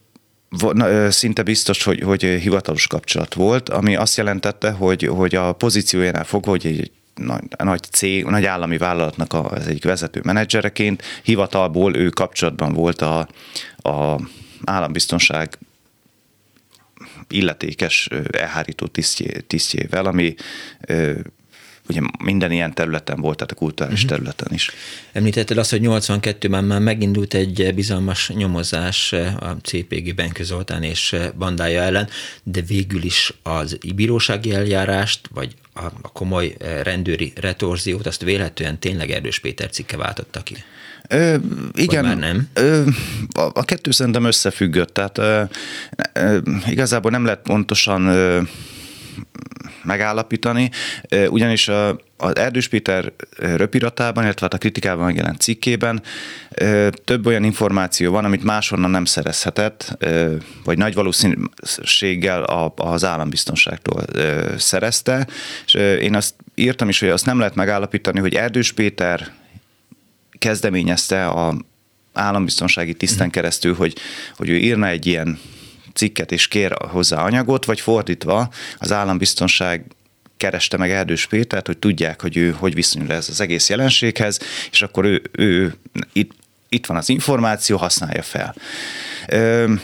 szinte 1.09 1.43
biztos, 1.43 1.85
hogy, 1.85 2.01
hogy 2.01 2.23
hivatalos 2.23 2.87
kapcsolat 2.87 3.35
volt, 3.35 3.69
ami 3.69 3.97
azt 3.97 4.17
jelentette, 4.17 4.71
hogy, 4.71 5.05
hogy 5.07 5.35
a 5.35 5.53
pozíciójánál 5.53 6.25
fogva, 6.25 6.51
hogy 6.51 6.67
egy 6.67 6.91
nagy, 7.15 7.43
nagy 7.65 7.83
cég, 7.83 8.25
nagy 8.25 8.45
állami 8.45 8.79
vállalatnak 8.79 9.33
a, 9.33 9.51
az 9.51 9.67
egyik 9.67 9.85
vezető 9.85 10.21
menedzsereként 10.25 11.03
hivatalból 11.23 11.97
ő 11.97 12.09
kapcsolatban 12.09 12.73
volt 12.73 13.03
a, 13.03 13.29
a 13.77 14.21
állambiztonság 14.65 15.59
illetékes 17.29 18.09
elhárító 18.31 18.87
tisztjé, 18.87 19.45
tisztjével, 19.47 20.05
ami 20.05 20.35
ugye 21.89 22.01
minden 22.25 22.53
ilyen 22.53 22.75
területen 22.75 23.21
volt, 23.21 23.37
tehát 23.37 23.53
a 23.53 23.57
kulturális 23.57 24.03
uh-huh. 24.03 24.19
területen 24.19 24.55
is. 24.55 24.71
Említetted 25.13 25.59
azt, 25.59 25.71
hogy 25.71 25.81
82-ben 25.85 26.65
már 26.65 26.81
megindult 26.81 27.35
egy 27.35 27.75
bizalmas 27.75 28.29
nyomozás 28.29 29.13
a 29.41 29.57
CPG 29.63 30.15
Benkő 30.15 30.45
Zoltán 30.45 30.83
és 30.83 31.17
bandája 31.39 31.83
ellen, 31.83 32.09
de 32.43 32.61
végül 32.61 33.03
is 33.03 33.33
az 33.43 33.79
bírósági 33.95 34.55
eljárást, 34.55 35.21
vagy 35.35 35.55
a 36.03 36.13
komoly 36.13 36.57
rendőri 36.83 37.33
retorziót, 37.37 38.07
azt 38.07 38.23
véletlenül 38.23 38.79
tényleg 38.79 39.11
Erdős 39.11 39.39
Péter 39.39 39.71
cikke 39.71 39.97
váltotta 39.97 40.43
ki. 40.43 40.57
Ö, 41.09 41.37
igen, 41.75 42.05
már 42.05 42.19
nem? 42.19 42.49
Ö, 42.53 42.83
a, 43.33 43.41
a 43.41 43.65
kettő 43.65 43.91
szerintem 43.91 44.25
összefüggött, 44.25 44.95
tehát 44.95 45.19
ö, 45.19 45.43
ö, 46.13 46.39
igazából 46.67 47.11
nem 47.11 47.25
lehet 47.25 47.43
pontosan 47.43 48.07
ö, 48.07 48.41
megállapítani, 49.89 50.71
ugyanis 51.29 51.69
a, 51.69 52.01
az 52.17 52.37
Erdős 52.37 52.69
Péter 52.69 53.13
röpiratában, 53.39 54.25
illetve 54.25 54.43
hát 54.43 54.55
a 54.55 54.59
kritikában 54.59 55.05
megjelent 55.05 55.41
cikkében 55.41 56.03
több 57.05 57.27
olyan 57.27 57.45
információ 57.45 58.13
van, 58.13 58.25
amit 58.25 58.45
máshonnan 58.45 58.91
nem 58.91 59.05
szerezhetett, 59.05 59.99
vagy 60.65 60.79
nagy 60.79 60.95
valószínűséggel 60.95 62.43
az 62.77 63.05
állambiztonságtól 63.05 64.05
szerezte, 64.59 65.27
és 65.65 65.75
én 65.75 66.15
azt 66.15 66.35
írtam 66.55 66.89
is, 66.89 67.01
hogy 67.01 67.09
azt 67.09 67.27
nem 67.27 67.39
lehet 67.39 67.55
megállapítani, 67.55 68.21
hogy 68.21 68.35
Erdős 68.35 68.73
Péter 68.73 69.33
kezdeményezte 70.39 71.27
a 71.27 71.55
állambiztonsági 72.13 72.95
tiszten 72.95 73.27
mhm. 73.27 73.35
keresztül, 73.35 73.75
hogy, 73.75 73.97
hogy 74.37 74.49
ő 74.49 74.57
írna 74.57 74.87
egy 74.87 75.07
ilyen 75.07 75.39
cikket 75.99 76.33
és 76.33 76.49
kér 76.49 76.77
hozzá 76.79 77.23
anyagot, 77.23 77.65
vagy 77.65 77.81
fordítva 77.81 78.51
az 78.79 78.93
állambiztonság 78.93 79.85
kereste 80.37 80.77
meg 80.77 80.91
Erdős 80.91 81.27
Pétert, 81.27 81.67
hogy 81.67 81.79
tudják, 81.79 82.23
hogy 82.23 82.37
ő 82.37 82.51
hogy 82.51 82.75
viszonyul 82.75 83.13
ez 83.13 83.29
az 83.29 83.41
egész 83.41 83.69
jelenséghez, 83.69 84.39
és 84.71 84.83
akkor 84.83 85.05
ő, 85.05 85.23
ő 85.33 85.75
itt, 86.13 86.33
itt 86.69 86.87
van 86.87 86.97
az 86.97 87.09
információ, 87.09 87.77
használja 87.77 88.23
fel. 88.23 88.55
Ö, 89.29 89.75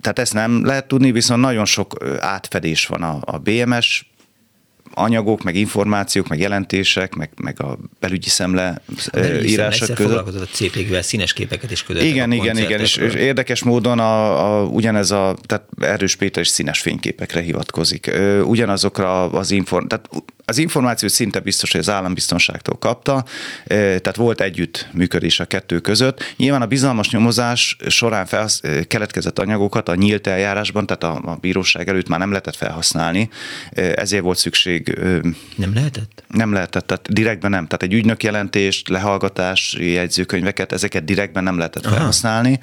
tehát 0.00 0.18
ezt 0.18 0.34
nem 0.34 0.64
lehet 0.64 0.88
tudni, 0.88 1.12
viszont 1.12 1.40
nagyon 1.40 1.64
sok 1.64 2.04
átfedés 2.20 2.86
van 2.86 3.02
a, 3.02 3.18
a 3.20 3.38
BMS 3.38 4.09
anyagok, 4.94 5.42
meg 5.42 5.56
információk, 5.56 6.28
meg 6.28 6.38
jelentések, 6.38 7.14
meg, 7.14 7.30
meg 7.36 7.62
a 7.62 7.78
belügyi 8.00 8.28
szemle 8.28 8.82
a 9.12 9.18
írások 9.18 9.88
között. 9.88 9.96
foglalkozott 9.96 10.42
a 10.42 10.46
CPG-vel, 10.52 11.02
színes 11.02 11.32
képeket 11.32 11.70
is 11.70 11.82
küldött. 11.82 12.04
Igen, 12.04 12.32
igen, 12.32 12.58
igen, 12.58 12.80
és, 12.80 12.96
és 12.96 13.14
érdekes 13.14 13.62
módon 13.62 13.98
a, 13.98 14.44
a, 14.46 14.64
ugyanez 14.64 15.10
a, 15.10 15.36
tehát 15.46 15.66
Erős 15.80 16.16
Péter 16.16 16.42
is 16.42 16.48
színes 16.48 16.80
fényképekre 16.80 17.40
hivatkozik. 17.40 18.10
Ugyanazokra 18.44 19.30
az 19.30 19.50
inform, 19.50 19.86
tehát 19.86 20.08
az 20.50 20.58
információt 20.58 21.12
szinte 21.12 21.40
biztos, 21.40 21.70
hogy 21.70 21.80
az 21.80 21.90
állambiztonságtól 21.90 22.78
kapta, 22.78 23.24
tehát 23.66 24.16
volt 24.16 24.40
együtt 24.40 24.88
működés 24.92 25.40
a 25.40 25.44
kettő 25.44 25.78
között. 25.78 26.34
Nyilván 26.36 26.62
a 26.62 26.66
bizalmas 26.66 27.10
nyomozás 27.10 27.76
során 27.88 28.26
felhasz, 28.26 28.60
keletkezett 28.86 29.38
anyagokat 29.38 29.88
a 29.88 29.94
nyílt 29.94 30.26
eljárásban, 30.26 30.86
tehát 30.86 31.02
a, 31.02 31.30
a 31.30 31.36
bíróság 31.40 31.88
előtt 31.88 32.08
már 32.08 32.18
nem 32.18 32.28
lehetett 32.28 32.56
felhasználni, 32.56 33.28
ezért 33.94 34.22
volt 34.22 34.38
szükség. 34.38 34.98
Nem 35.56 35.74
lehetett? 35.74 36.22
Nem 36.28 36.52
lehetett, 36.52 36.86
tehát 36.86 37.12
direktben 37.12 37.50
nem. 37.50 37.66
Tehát 37.66 37.82
egy 37.82 37.94
ügynök 37.94 38.22
jelentést, 38.22 38.88
lehallgatás, 38.88 39.76
jegyzőkönyveket, 39.78 40.72
ezeket 40.72 41.04
direktben 41.04 41.42
nem 41.42 41.56
lehetett 41.56 41.86
Aha. 41.86 41.94
felhasználni. 41.94 42.58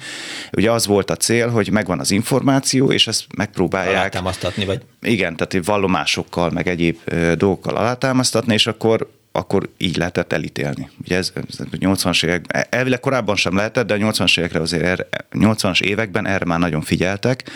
Ugye 0.52 0.70
az 0.70 0.86
volt 0.86 1.10
a 1.10 1.16
cél, 1.16 1.48
hogy 1.48 1.70
megvan 1.70 2.00
az 2.00 2.10
információ, 2.10 2.92
és 2.92 3.06
ezt 3.06 3.24
megpróbálják. 3.36 3.96
Alátámasztatni, 3.96 4.64
vagy? 4.64 4.82
Igen, 5.02 5.36
tehát 5.36 5.66
vallomásokkal, 5.66 6.50
meg 6.50 6.68
egyéb 6.68 6.98
dolgokkal 7.36 7.76
alátámasztatni, 7.76 8.54
és 8.54 8.66
akkor 8.66 9.16
akkor 9.32 9.68
így 9.76 9.96
lehetett 9.96 10.32
elítélni. 10.32 10.90
Ugye 11.04 11.16
ez, 11.16 11.32
ez 11.48 11.58
80-as 11.70 12.24
évek, 12.24 12.66
elvileg 12.70 13.00
korábban 13.00 13.36
sem 13.36 13.56
lehetett, 13.56 13.86
de 13.86 13.94
a 13.94 13.96
80-as 13.96 14.38
évekre 14.38 14.60
azért, 14.60 14.82
erre, 14.82 15.06
80-as 15.30 15.80
években 15.80 16.26
erre 16.26 16.44
már 16.44 16.58
nagyon 16.58 16.80
figyeltek, 16.80 17.50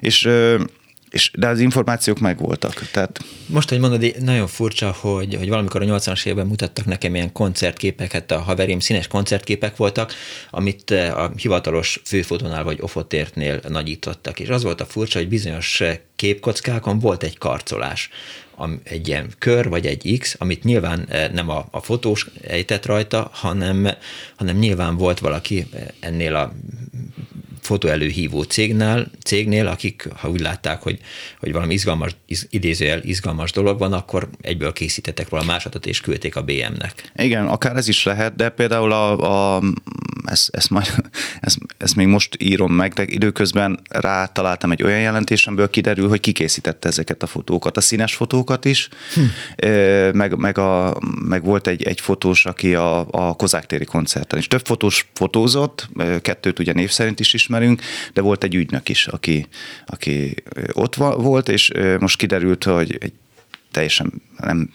és 0.00 0.28
és, 1.12 1.30
de 1.34 1.48
az 1.48 1.60
információk 1.60 2.18
megvoltak. 2.18 2.88
Tehát... 2.90 3.20
Most, 3.46 3.68
hogy 3.68 3.78
mondod, 3.78 4.14
nagyon 4.20 4.46
furcsa, 4.46 4.90
hogy, 5.00 5.34
hogy 5.34 5.48
valamikor 5.48 5.82
a 5.82 5.84
80-as 5.84 6.26
évben 6.26 6.46
mutattak 6.46 6.84
nekem 6.84 7.14
ilyen 7.14 7.32
koncertképeket, 7.32 8.30
a 8.30 8.38
haverim 8.38 8.80
színes 8.80 9.06
koncertképek 9.06 9.76
voltak, 9.76 10.12
amit 10.50 10.90
a 10.90 11.32
hivatalos 11.36 12.00
főfotónál 12.04 12.64
vagy 12.64 12.78
ofotértnél 12.80 13.60
nagyítottak. 13.68 14.40
És 14.40 14.48
az 14.48 14.62
volt 14.62 14.80
a 14.80 14.86
furcsa, 14.86 15.18
hogy 15.18 15.28
bizonyos 15.28 15.82
képkockákon 16.16 16.98
volt 16.98 17.22
egy 17.22 17.38
karcolás 17.38 18.10
egy 18.82 19.08
ilyen 19.08 19.30
kör 19.38 19.68
vagy 19.68 19.86
egy 19.86 20.16
X, 20.18 20.36
amit 20.38 20.64
nyilván 20.64 21.06
eh, 21.08 21.30
nem 21.32 21.48
a, 21.48 21.66
a 21.70 21.80
fotós 21.80 22.26
ejtett 22.46 22.86
rajta, 22.86 23.30
hanem, 23.32 23.88
hanem 24.36 24.56
nyilván 24.56 24.96
volt 24.96 25.18
valaki 25.18 25.66
eh, 25.72 25.82
ennél 26.00 26.34
a 26.34 26.52
fotóelőhívó 27.62 28.42
cégnél, 28.42 29.10
cégnél, 29.24 29.66
akik, 29.66 30.08
ha 30.16 30.30
úgy 30.30 30.40
látták, 30.40 30.82
hogy, 30.82 30.98
hogy 31.38 31.52
valami 31.52 31.74
izgalmas, 31.74 32.16
iz, 32.26 32.46
idézőjel 32.50 33.02
izgalmas 33.02 33.52
dolog 33.52 33.78
van, 33.78 33.92
akkor 33.92 34.28
egyből 34.40 34.72
készítettek 34.72 35.28
róla 35.28 35.44
másodat, 35.44 35.86
és 35.86 36.00
küldték 36.00 36.36
a 36.36 36.42
BM-nek. 36.42 37.10
Igen, 37.16 37.46
akár 37.46 37.76
ez 37.76 37.88
is 37.88 38.04
lehet, 38.04 38.34
de 38.34 38.48
például 38.48 38.92
a, 38.92 39.56
a 39.56 39.62
ezt, 40.24 40.48
ezt, 40.54 40.70
majd, 40.70 40.94
ezt, 41.40 41.58
ezt 41.76 41.96
még 41.96 42.06
most 42.06 42.36
írom 42.38 42.72
meg, 42.72 42.92
de 42.92 43.04
időközben 43.06 43.80
rátaláltam 43.88 44.70
egy 44.70 44.82
olyan 44.82 45.00
jelentésemből, 45.00 45.70
kiderül, 45.70 46.08
hogy 46.08 46.20
kikészítette 46.20 46.88
ezeket 46.88 47.22
a 47.22 47.26
fotókat, 47.26 47.76
a 47.76 47.80
színes 47.80 48.14
fotókat 48.14 48.64
is, 48.64 48.88
hm. 49.14 49.68
meg, 50.16 50.36
meg, 50.36 50.58
a, 50.58 51.00
meg 51.24 51.44
volt 51.44 51.66
egy, 51.66 51.82
egy 51.82 52.00
fotós, 52.00 52.46
aki 52.46 52.74
a, 52.74 53.06
a 53.10 53.34
Kozák 53.34 53.66
téri 53.66 53.84
koncerten 53.84 54.38
is. 54.38 54.46
Több 54.46 54.66
fotós 54.66 55.06
fotózott, 55.14 55.88
kettőt 56.22 56.58
ugye 56.58 56.72
név 56.72 56.90
szerint 56.90 57.20
is 57.20 57.34
ismerünk, 57.52 57.82
de 58.12 58.20
volt 58.20 58.44
egy 58.44 58.54
ügynök 58.54 58.88
is, 58.88 59.06
aki, 59.06 59.46
aki 59.86 60.34
ott 60.72 60.94
volt, 60.94 61.48
és 61.48 61.70
most 61.98 62.16
kiderült, 62.16 62.64
hogy 62.64 62.96
egy 63.00 63.12
teljesen 63.70 64.22
nem 64.36 64.70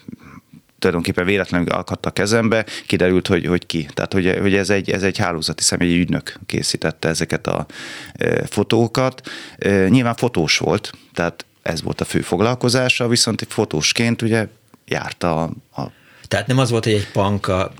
tulajdonképpen 0.80 1.26
véletlenül 1.26 1.70
akadt 1.70 2.06
a 2.06 2.12
kezembe, 2.12 2.66
kiderült, 2.86 3.28
hogy, 3.28 3.46
hogy 3.46 3.66
ki. 3.66 3.88
Tehát, 3.94 4.13
hogy, 4.13 4.38
hogy 4.42 4.56
ez, 4.56 4.70
egy, 4.70 4.90
ez 4.90 5.04
egy 5.04 5.18
hálózati 5.18 5.63
személy, 5.63 5.94
egy 5.94 6.00
ügynök 6.00 6.40
készítette 6.46 7.08
ezeket 7.08 7.48
a 7.48 7.66
e, 8.13 8.46
fotókat. 8.46 9.30
E, 9.58 9.88
nyilván 9.88 10.16
fotós 10.16 10.58
volt, 10.58 10.92
tehát 11.13 11.46
ez 11.62 11.82
volt 11.82 12.02
a 12.02 12.06
fő 12.06 12.22
foglalkozása, 12.22 13.08
viszont 13.08 13.46
fotósként 13.50 14.22
ugye 14.22 14.48
járta 14.86 15.44
a, 15.44 15.82
a 15.82 15.92
tehát 16.28 16.48
nem 16.48 16.58
az 16.58 16.70
volt, 16.70 16.84
hogy 16.84 16.94
egy 16.94 17.12
panka 17.12 17.74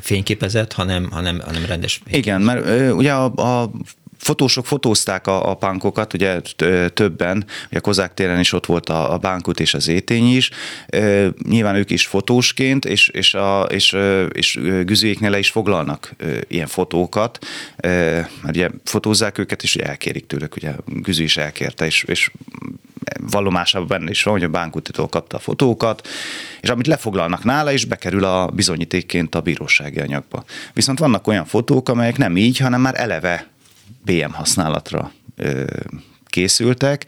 fényképezett, 0.00 0.72
hanem, 0.72 1.10
hanem, 1.10 1.40
hanem 1.44 1.64
rendes. 1.64 2.00
Igen, 2.06 2.40
mert 2.40 2.92
ugye 2.92 3.12
a, 3.12 3.24
a 3.34 3.70
fotósok 4.18 4.66
fotózták 4.66 5.26
a, 5.26 5.50
a 5.50 5.54
pánkokat, 5.54 6.14
ugye 6.14 6.40
többen, 6.94 7.44
ugye 7.70 7.78
Kozák 7.80 8.14
téren 8.14 8.40
is 8.40 8.52
ott 8.52 8.66
volt 8.66 8.88
a, 8.88 9.12
a 9.12 9.18
bánkut 9.18 9.60
és 9.60 9.74
az 9.74 9.88
étény 9.88 10.36
is, 10.36 10.50
e, 10.86 11.28
nyilván 11.48 11.74
ők 11.74 11.90
is 11.90 12.06
fotósként, 12.06 12.84
és, 12.84 13.08
és, 13.08 13.34
a, 13.34 13.62
és, 13.62 13.96
és 14.32 14.60
güzőjéknél 14.84 15.30
le 15.30 15.38
is 15.38 15.50
foglalnak 15.50 16.12
e, 16.18 16.26
ilyen 16.48 16.66
fotókat, 16.66 17.38
e, 17.76 17.90
mert 18.42 18.56
ugye 18.56 18.68
fotózzák 18.84 19.38
őket, 19.38 19.62
és 19.62 19.76
elkérik 19.76 20.26
tőlük, 20.26 20.56
ugye 20.56 20.72
Güző 20.86 21.22
is 21.22 21.36
elkérte, 21.36 21.86
és, 21.86 22.04
és 22.06 22.30
vallomásában 23.20 23.88
benne 23.88 24.10
is 24.10 24.22
van, 24.22 24.34
hogy 24.34 24.44
a 24.44 24.48
bánkutitól 24.48 25.08
kapta 25.08 25.36
a 25.36 25.40
fotókat, 25.40 26.08
és 26.60 26.68
amit 26.68 26.86
lefoglalnak 26.86 27.44
nála, 27.44 27.72
is 27.72 27.84
bekerül 27.84 28.24
a 28.24 28.46
bizonyítékként 28.46 29.34
a 29.34 29.40
bírósági 29.40 30.00
anyagba. 30.00 30.44
Viszont 30.72 30.98
vannak 30.98 31.26
olyan 31.26 31.44
fotók, 31.44 31.88
amelyek 31.88 32.16
nem 32.16 32.36
így, 32.36 32.58
hanem 32.58 32.80
már 32.80 33.00
eleve 33.00 33.46
BM 34.04 34.30
használatra 34.30 35.12
készültek, 36.26 37.04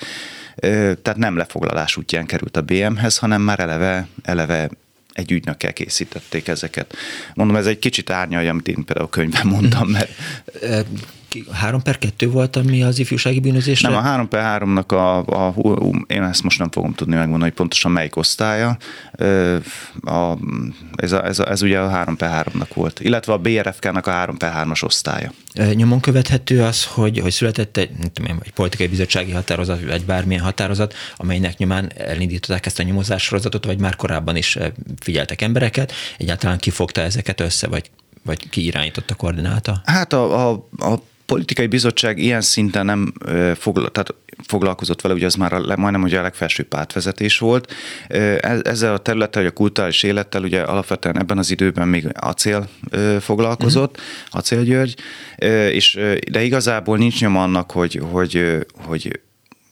tehát 1.03 1.17
nem 1.17 1.37
lefoglalás 1.37 1.97
útján 1.97 2.27
került 2.27 2.57
a 2.57 2.63
BM-hez, 2.63 3.19
hanem 3.19 3.43
már 3.43 3.61
eleve, 3.61 4.09
eleve 4.23 4.71
egy 5.13 5.33
ügynökkel 5.33 5.73
készítették 5.73 6.49
ezeket. 6.49 6.97
Mondom, 7.35 7.57
ez 7.57 7.67
egy 7.67 7.79
kicsit 7.79 8.11
árnyalja, 8.11 8.51
amit 8.51 8.69
én 8.69 8.85
például 8.85 9.07
a 9.07 9.11
könyvben 9.11 9.47
mondtam, 9.47 9.89
mert 9.89 10.11
3 11.53 11.83
per 11.83 11.98
2 11.98 12.31
volt, 12.31 12.57
ami 12.57 12.83
az 12.83 12.98
ifjúsági 12.98 13.40
bűnözésre? 13.40 13.88
Nem, 13.88 13.98
a 13.98 14.03
3 14.03 14.29
per 14.29 14.62
3-nak 14.62 14.87
a, 14.87 15.18
a, 15.46 15.55
én 16.07 16.22
ezt 16.22 16.42
most 16.42 16.59
nem 16.59 16.70
fogom 16.70 16.94
tudni 16.94 17.14
megmondani, 17.14 17.42
hogy 17.42 17.59
pontosan 17.59 17.90
melyik 17.90 18.16
osztálya. 18.16 18.77
A, 20.03 20.37
ez, 20.96 21.12
a, 21.12 21.27
ez, 21.27 21.38
a, 21.38 21.51
ez 21.51 21.62
ugye 21.62 21.79
a 21.79 21.88
3 21.88 22.16
per 22.16 22.46
3-nak 22.46 22.68
volt, 22.74 23.01
illetve 23.01 23.33
a 23.33 23.38
BRFK-nak 23.38 24.07
a 24.07 24.11
3 24.11 24.37
per 24.37 24.53
3-as 24.57 24.85
osztálya. 24.85 25.33
Nyomon 25.74 26.01
követhető 26.01 26.62
az, 26.62 26.85
hogy, 26.85 27.18
hogy 27.18 27.33
született 27.33 27.77
egy, 27.77 27.90
nem 27.98 28.12
tudom, 28.12 28.38
egy 28.44 28.53
politikai 28.53 28.87
bizottsági 28.87 29.31
határozat, 29.31 29.85
vagy 29.87 30.05
bármilyen 30.05 30.42
határozat, 30.42 30.94
amelynek 31.16 31.57
nyomán 31.57 31.92
elindították 31.96 32.66
ezt 32.66 32.79
a 32.79 32.83
nyomozássorozatot, 32.83 33.64
vagy 33.64 33.81
már 33.81 33.96
korábban 33.96 34.37
is 34.37 34.59
figyeltek 35.01 35.42
embereket, 35.42 35.92
egyáltalán 36.18 36.59
kifogta 36.59 37.01
ezeket 37.01 37.40
össze, 37.40 37.66
vagy 37.66 37.90
vagy 38.29 38.48
ki 38.48 38.64
irányította 38.64 39.14
koordinálta? 39.14 39.81
Hát 39.85 40.12
a, 40.12 40.48
a, 40.48 40.68
a 40.79 41.03
politikai 41.29 41.67
bizottság 41.67 42.19
ilyen 42.19 42.41
szinten 42.41 42.85
nem 42.85 43.12
fogla, 43.55 43.88
tehát 43.88 44.14
foglalkozott 44.47 45.01
vele, 45.01 45.14
ugye 45.14 45.27
az 45.27 45.35
már 45.35 45.53
a, 45.53 45.77
majdnem 45.77 46.03
ugye 46.03 46.19
a 46.19 46.23
legfelsőbb 46.23 46.67
pártvezetés 46.67 47.38
volt. 47.38 47.73
Ezzel 48.62 48.95
a 48.95 48.99
területtel, 48.99 49.43
hogy 49.43 49.51
a 49.51 49.55
kulturális 49.55 50.03
élettel 50.03 50.43
ugye 50.43 50.61
alapvetően 50.61 51.19
ebben 51.19 51.38
az 51.38 51.51
időben 51.51 51.88
még 51.88 52.09
acél 52.14 52.69
foglalkozott, 53.21 53.97
uh-huh. 53.97 54.41
Acél 54.41 54.62
György, 54.62 54.97
és 55.73 56.01
de 56.31 56.43
igazából 56.43 56.99
nincs 56.99 57.21
nyoma 57.21 57.43
annak, 57.43 57.71
hogy, 57.71 58.01
hogy, 58.11 58.67
hogy 58.75 59.21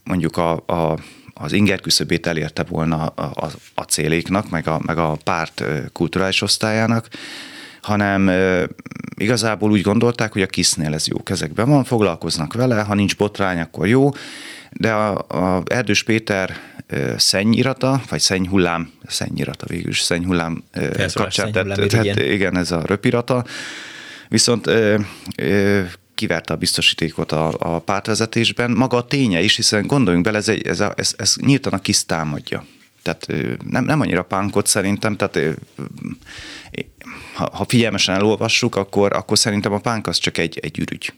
mondjuk 0.05 0.37
a, 0.37 0.53
a 0.53 0.99
az 1.39 1.53
inger 1.53 1.81
küszöbét 1.81 2.27
elérte 2.27 2.63
volna 2.63 3.07
a, 3.07 3.31
a, 3.35 3.51
a 3.75 3.83
céléknak, 3.83 4.51
meg 4.51 4.69
a, 4.69 4.81
meg 4.87 4.99
a 4.99 5.17
párt 5.25 5.65
kulturális 5.93 6.43
osztályának 6.43 7.09
hanem 7.87 8.31
igazából 9.17 9.71
úgy 9.71 9.81
gondolták, 9.81 10.33
hogy 10.33 10.43
a 10.43 10.47
kisznél 10.47 10.95
ez 10.95 11.07
jó 11.07 11.23
kezekben 11.23 11.69
van, 11.69 11.85
foglalkoznak 11.85 12.53
vele, 12.53 12.83
ha 12.83 12.95
nincs 12.95 13.17
botrány, 13.17 13.61
akkor 13.61 13.87
jó. 13.87 14.11
de 14.73 14.93
a, 14.93 15.27
a 15.29 15.63
Erdős 15.67 16.03
Péter 16.03 16.57
szennyirata, 17.17 18.03
vagy 18.09 18.21
szennyhullám, 18.21 18.91
szennyirata 19.07 19.67
végül 19.69 19.91
is, 19.91 20.01
szennyhullám 20.01 20.63
kapcsán, 21.15 21.53
tehát, 21.53 21.89
tehát 21.89 22.21
igen, 22.21 22.57
ez 22.57 22.71
a 22.71 22.83
röpirata, 22.87 23.45
viszont 24.29 24.67
ö, 24.67 24.99
ö, 25.37 25.83
kiverte 26.15 26.53
a 26.53 26.57
biztosítékot 26.57 27.33
a, 27.33 27.55
a 27.59 27.79
pártvezetésben. 27.79 28.71
Maga 28.71 28.97
a 28.97 29.07
ténye 29.07 29.43
is, 29.43 29.57
hiszen 29.57 29.87
gondoljunk 29.87 30.25
bele, 30.25 30.39
ez, 30.39 30.49
egy, 30.49 30.67
ez, 30.67 30.81
a, 30.81 30.93
ez, 30.97 31.15
ez 31.17 31.35
nyíltan 31.41 31.73
a 31.73 31.79
kis 31.79 32.05
támadja. 32.05 32.65
Tehát 33.03 33.27
nem, 33.71 33.85
nem 33.85 34.01
annyira 34.01 34.23
pánkot 34.23 34.67
szerintem, 34.67 35.17
tehát 35.17 35.39
ha, 37.37 37.65
figyelmesen 37.69 38.15
elolvassuk, 38.15 38.77
akkor, 38.77 39.13
akkor 39.13 39.39
szerintem 39.39 39.73
a 39.73 39.79
pánk 39.79 40.07
az 40.07 40.19
csak 40.19 40.39
egy, 40.39 40.59
egy 40.63 40.79
ürügy. 40.79 41.13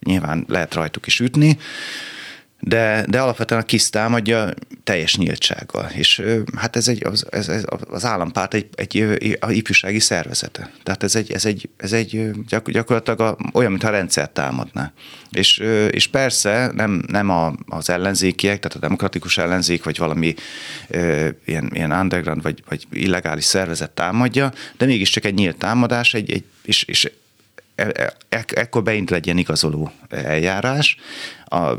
Nyilván 0.00 0.44
lehet 0.48 0.74
rajtuk 0.74 1.06
is 1.06 1.20
ütni, 1.20 1.58
de, 2.64 3.04
de 3.08 3.20
alapvetően 3.20 3.60
a 3.60 3.64
KISZ 3.64 3.90
támadja 3.90 4.54
teljes 4.84 5.16
nyíltsággal. 5.16 5.90
És 5.94 6.22
hát 6.56 6.76
ez, 6.76 6.88
egy, 6.88 7.04
az, 7.04 7.26
ez, 7.30 7.64
az 7.88 8.04
állampárt 8.04 8.54
egy, 8.54 8.68
egy, 8.74 9.36
a 9.40 9.50
ifjúsági 9.50 9.98
szervezete. 9.98 10.70
Tehát 10.82 11.02
ez 11.02 11.14
egy, 11.14 11.32
ez 11.32 11.44
egy, 11.44 11.68
ez 11.76 11.92
egy 11.92 12.30
gyak, 12.48 12.70
gyakorlatilag 12.70 13.20
a, 13.20 13.36
olyan, 13.52 13.70
mintha 13.70 13.88
a 13.88 13.92
rendszer 13.92 14.28
támadná. 14.28 14.92
És, 15.30 15.58
és 15.90 16.06
persze 16.06 16.70
nem, 16.74 17.02
nem 17.06 17.30
a, 17.30 17.52
az 17.66 17.90
ellenzékiek, 17.90 18.58
tehát 18.58 18.76
a 18.76 18.80
demokratikus 18.80 19.38
ellenzék, 19.38 19.84
vagy 19.84 19.98
valami 19.98 20.34
ilyen, 21.44 21.70
ilyen 21.72 21.92
underground, 21.92 22.42
vagy, 22.42 22.62
vagy 22.68 22.86
illegális 22.90 23.44
szervezet 23.44 23.90
támadja, 23.90 24.52
de 24.76 24.86
mégiscsak 24.86 25.24
egy 25.24 25.34
nyílt 25.34 25.56
támadás, 25.56 26.14
egy, 26.14 26.30
egy, 26.30 26.44
és, 26.62 26.82
és 26.82 27.10
e, 27.74 27.86
e, 27.94 28.14
e, 28.28 28.44
ekkor 28.46 28.82
beindul 28.82 29.16
egy 29.16 29.24
ilyen 29.24 29.38
igazoló 29.38 29.92
eljárás. 30.08 30.96
A 31.44 31.72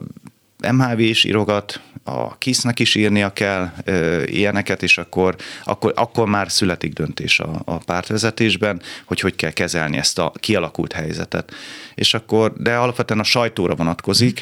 MHV 0.71 0.99
is 0.99 1.23
írogat, 1.23 1.82
a 2.04 2.38
KISZ-nek 2.38 2.80
is 2.80 2.95
írnia 2.95 3.34
kell 3.34 3.71
ö, 3.84 4.23
ilyeneket, 4.23 4.84
és 4.84 4.97
akkor, 4.97 5.36
akkor, 5.63 5.93
akkor 5.95 6.28
már 6.28 6.52
születik 6.52 6.93
döntés 6.93 7.39
a, 7.39 7.62
a 7.65 7.78
pártvezetésben, 7.78 8.82
hogy 9.06 9.19
hogy 9.19 9.36
kell 9.36 9.52
kezelni 9.52 9.97
ezt 9.97 10.19
a 10.19 10.32
kialakult 10.39 10.93
helyzetet. 10.93 11.54
És 11.95 12.13
akkor, 12.13 12.54
de 12.58 12.76
alapvetően 12.76 13.19
a 13.19 13.23
sajtóra 13.23 13.76
vonatkozik, 13.76 14.41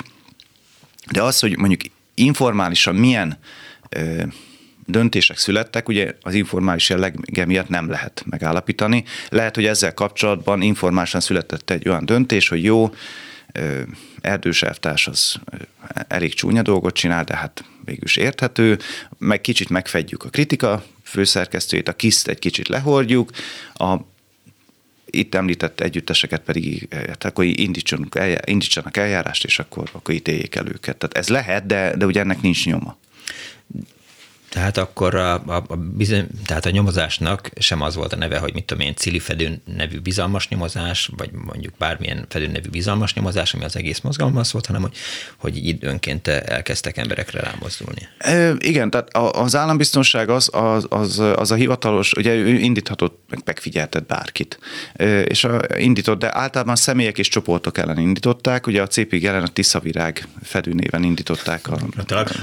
de 1.11 1.21
az, 1.21 1.39
hogy 1.39 1.57
mondjuk 1.57 1.81
informálisan 2.13 2.95
milyen 2.95 3.37
ö, 3.89 4.23
döntések 4.85 5.37
születtek, 5.37 5.87
ugye 5.87 6.15
az 6.21 6.33
informális 6.33 6.89
jellege 6.89 7.45
miatt 7.45 7.69
nem 7.69 7.89
lehet 7.89 8.23
megállapítani. 8.25 9.03
Lehet, 9.29 9.55
hogy 9.55 9.65
ezzel 9.65 9.93
kapcsolatban 9.93 10.61
informálisan 10.61 11.21
született 11.21 11.69
egy 11.69 11.87
olyan 11.87 12.05
döntés, 12.05 12.47
hogy 12.47 12.63
jó, 12.63 12.89
Erdős 14.21 14.63
elvtárs 14.63 15.07
az 15.07 15.35
elég 16.07 16.33
csúnya 16.33 16.61
dolgot 16.61 16.93
csinál, 16.93 17.23
de 17.23 17.35
hát 17.35 17.63
végül 17.85 18.03
is 18.03 18.15
érthető, 18.15 18.79
meg 19.17 19.41
kicsit 19.41 19.69
megfedjük 19.69 20.23
a 20.23 20.29
kritika 20.29 20.83
főszerkesztőjét, 21.03 21.87
a 21.87 21.93
kiszt 21.93 22.27
egy 22.27 22.39
kicsit 22.39 22.67
lehordjuk, 22.67 23.31
a 23.73 23.95
itt 25.13 25.35
említett 25.35 25.79
együtteseket 25.79 26.41
pedig 26.41 26.87
hát 26.93 27.23
akkor 27.23 27.45
indítsanak, 27.45 28.19
indítsanak 28.45 28.97
eljárást, 28.97 29.43
és 29.43 29.59
akkor, 29.59 29.89
akkor 29.91 30.13
ítéljék 30.13 30.55
el 30.55 30.67
őket. 30.67 30.97
Tehát 30.97 31.17
ez 31.17 31.29
lehet, 31.29 31.65
de, 31.65 31.95
de 31.95 32.05
ugye 32.05 32.19
ennek 32.19 32.41
nincs 32.41 32.65
nyoma. 32.65 32.97
Tehát 34.51 34.77
akkor 34.77 35.15
a, 35.15 35.33
a, 35.33 35.63
a, 35.67 35.75
bizony, 35.75 36.27
tehát 36.45 36.65
a 36.65 36.69
nyomozásnak 36.69 37.49
sem 37.59 37.81
az 37.81 37.95
volt 37.95 38.13
a 38.13 38.15
neve, 38.15 38.37
hogy 38.37 38.53
mit 38.53 38.65
tudom 38.65 38.85
én, 38.85 38.95
Cili 38.95 39.19
Fedő 39.19 39.61
nevű 39.75 39.99
bizalmas 39.99 40.47
nyomozás, 40.47 41.09
vagy 41.17 41.31
mondjuk 41.31 41.73
bármilyen 41.77 42.25
Fedő 42.29 42.47
nevű 42.47 42.69
bizalmas 42.69 43.13
nyomozás, 43.13 43.53
ami 43.53 43.63
az 43.63 43.75
egész 43.75 43.99
mozgalommal 43.99 44.43
szólt, 44.43 44.65
hanem 44.65 44.81
hogy, 44.81 44.97
hogy 45.37 45.67
időnként 45.67 46.27
elkezdtek 46.27 46.97
emberekre 46.97 47.39
rámozdulni. 47.39 48.07
E, 48.17 48.53
igen, 48.57 48.89
tehát 48.89 49.17
az 49.17 49.55
állambiztonság 49.55 50.29
az, 50.29 50.49
az, 50.53 50.85
az, 50.89 51.19
az 51.19 51.51
a 51.51 51.55
hivatalos, 51.55 52.13
ugye 52.13 52.33
ő 52.33 52.49
indíthatott, 52.49 53.19
meg 53.29 53.39
megfigyeltett 53.45 54.05
bárkit, 54.05 54.59
e, 54.93 55.21
és 55.21 55.43
a, 55.43 55.59
indított, 55.77 56.19
de 56.19 56.37
általában 56.37 56.75
személyek 56.75 57.17
és 57.17 57.27
csoportok 57.27 57.77
ellen 57.77 57.99
indították, 57.99 58.67
ugye 58.67 58.81
a 58.81 58.87
CPG 58.87 59.23
ellen 59.25 59.43
a 59.43 59.47
Tiszavirág 59.47 60.27
Fedő 60.43 60.73
néven 60.73 61.03
indították. 61.03 61.67
A, 61.67 61.77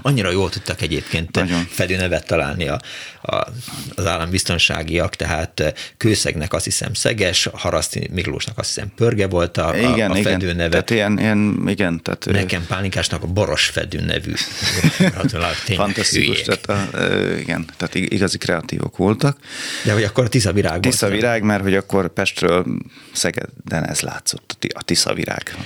Annyira 0.02 0.30
jól 0.30 0.50
tudtak 0.50 0.80
egyébként 0.80 1.34
Nagyon. 1.34 1.64
Fedő 1.68 1.96
nevet 1.98 2.26
találni 2.26 2.68
a, 2.68 2.80
a, 3.22 3.46
az 3.94 4.06
állambiztonságiak, 4.06 5.16
tehát 5.16 5.60
eh, 5.60 5.72
Kőszegnek 5.96 6.52
azt 6.52 6.64
hiszem 6.64 6.94
Szeges, 6.94 7.48
Haraszti 7.52 8.08
Miklósnak 8.12 8.58
azt 8.58 8.74
hiszem 8.74 8.92
Pörge 8.96 9.26
volt 9.26 9.56
a, 9.56 9.76
igen, 9.76 10.10
a, 10.10 10.14
a 10.14 10.22
fedő 10.22 10.44
igen. 10.44 10.56
neve. 10.56 10.68
Tehát 10.68 10.90
ilyen, 10.90 11.18
ilyen, 11.18 11.62
igen. 11.66 12.02
Tehát, 12.02 12.26
Nekem 12.30 12.66
Pálinkásnak 12.66 13.22
a 13.22 13.26
Boros 13.26 13.64
fedő 13.64 14.00
nevű. 14.00 14.32
Fantasztikus, 15.74 16.42
tehát, 16.42 16.66
a, 16.94 16.98
igen, 17.38 17.64
tehát 17.76 17.94
igazi 17.94 18.38
kreatívok 18.38 18.96
voltak. 18.96 19.38
De 19.84 19.92
hogy 19.92 20.02
akkor 20.02 20.28
Tisza 20.28 20.52
virág 20.52 20.80
Tisza 20.80 21.08
virág, 21.08 21.42
mert 21.42 21.62
hogy 21.62 21.74
akkor 21.74 22.12
Pestről 22.12 22.66
Szegeden 23.12 23.84
ez 23.88 24.00
látszott, 24.00 24.66
a 24.74 24.82
Tisza 24.82 25.14
virág 25.14 25.56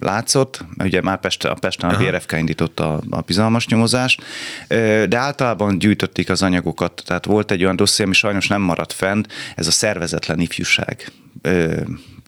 látszott, 0.00 0.64
ugye 0.78 1.00
már 1.00 1.20
Pest, 1.20 1.44
a 1.44 1.54
Pesten 1.54 1.90
a 1.90 1.96
BRFK 1.96 2.32
indította 2.32 2.94
a, 2.94 3.02
a 3.10 3.20
bizalmas 3.20 3.66
nyomozást, 3.66 4.22
de 5.08 5.16
általában 5.16 5.51
általában 5.52 5.78
gyűjtötték 5.78 6.30
az 6.30 6.42
anyagokat, 6.42 7.02
tehát 7.06 7.24
volt 7.24 7.50
egy 7.50 7.62
olyan 7.62 7.76
dosszié, 7.76 8.04
ami 8.04 8.14
sajnos 8.14 8.48
nem 8.48 8.62
maradt 8.62 8.92
fent, 8.92 9.28
ez 9.56 9.66
a 9.66 9.70
szervezetlen 9.70 10.40
ifjúság. 10.40 11.12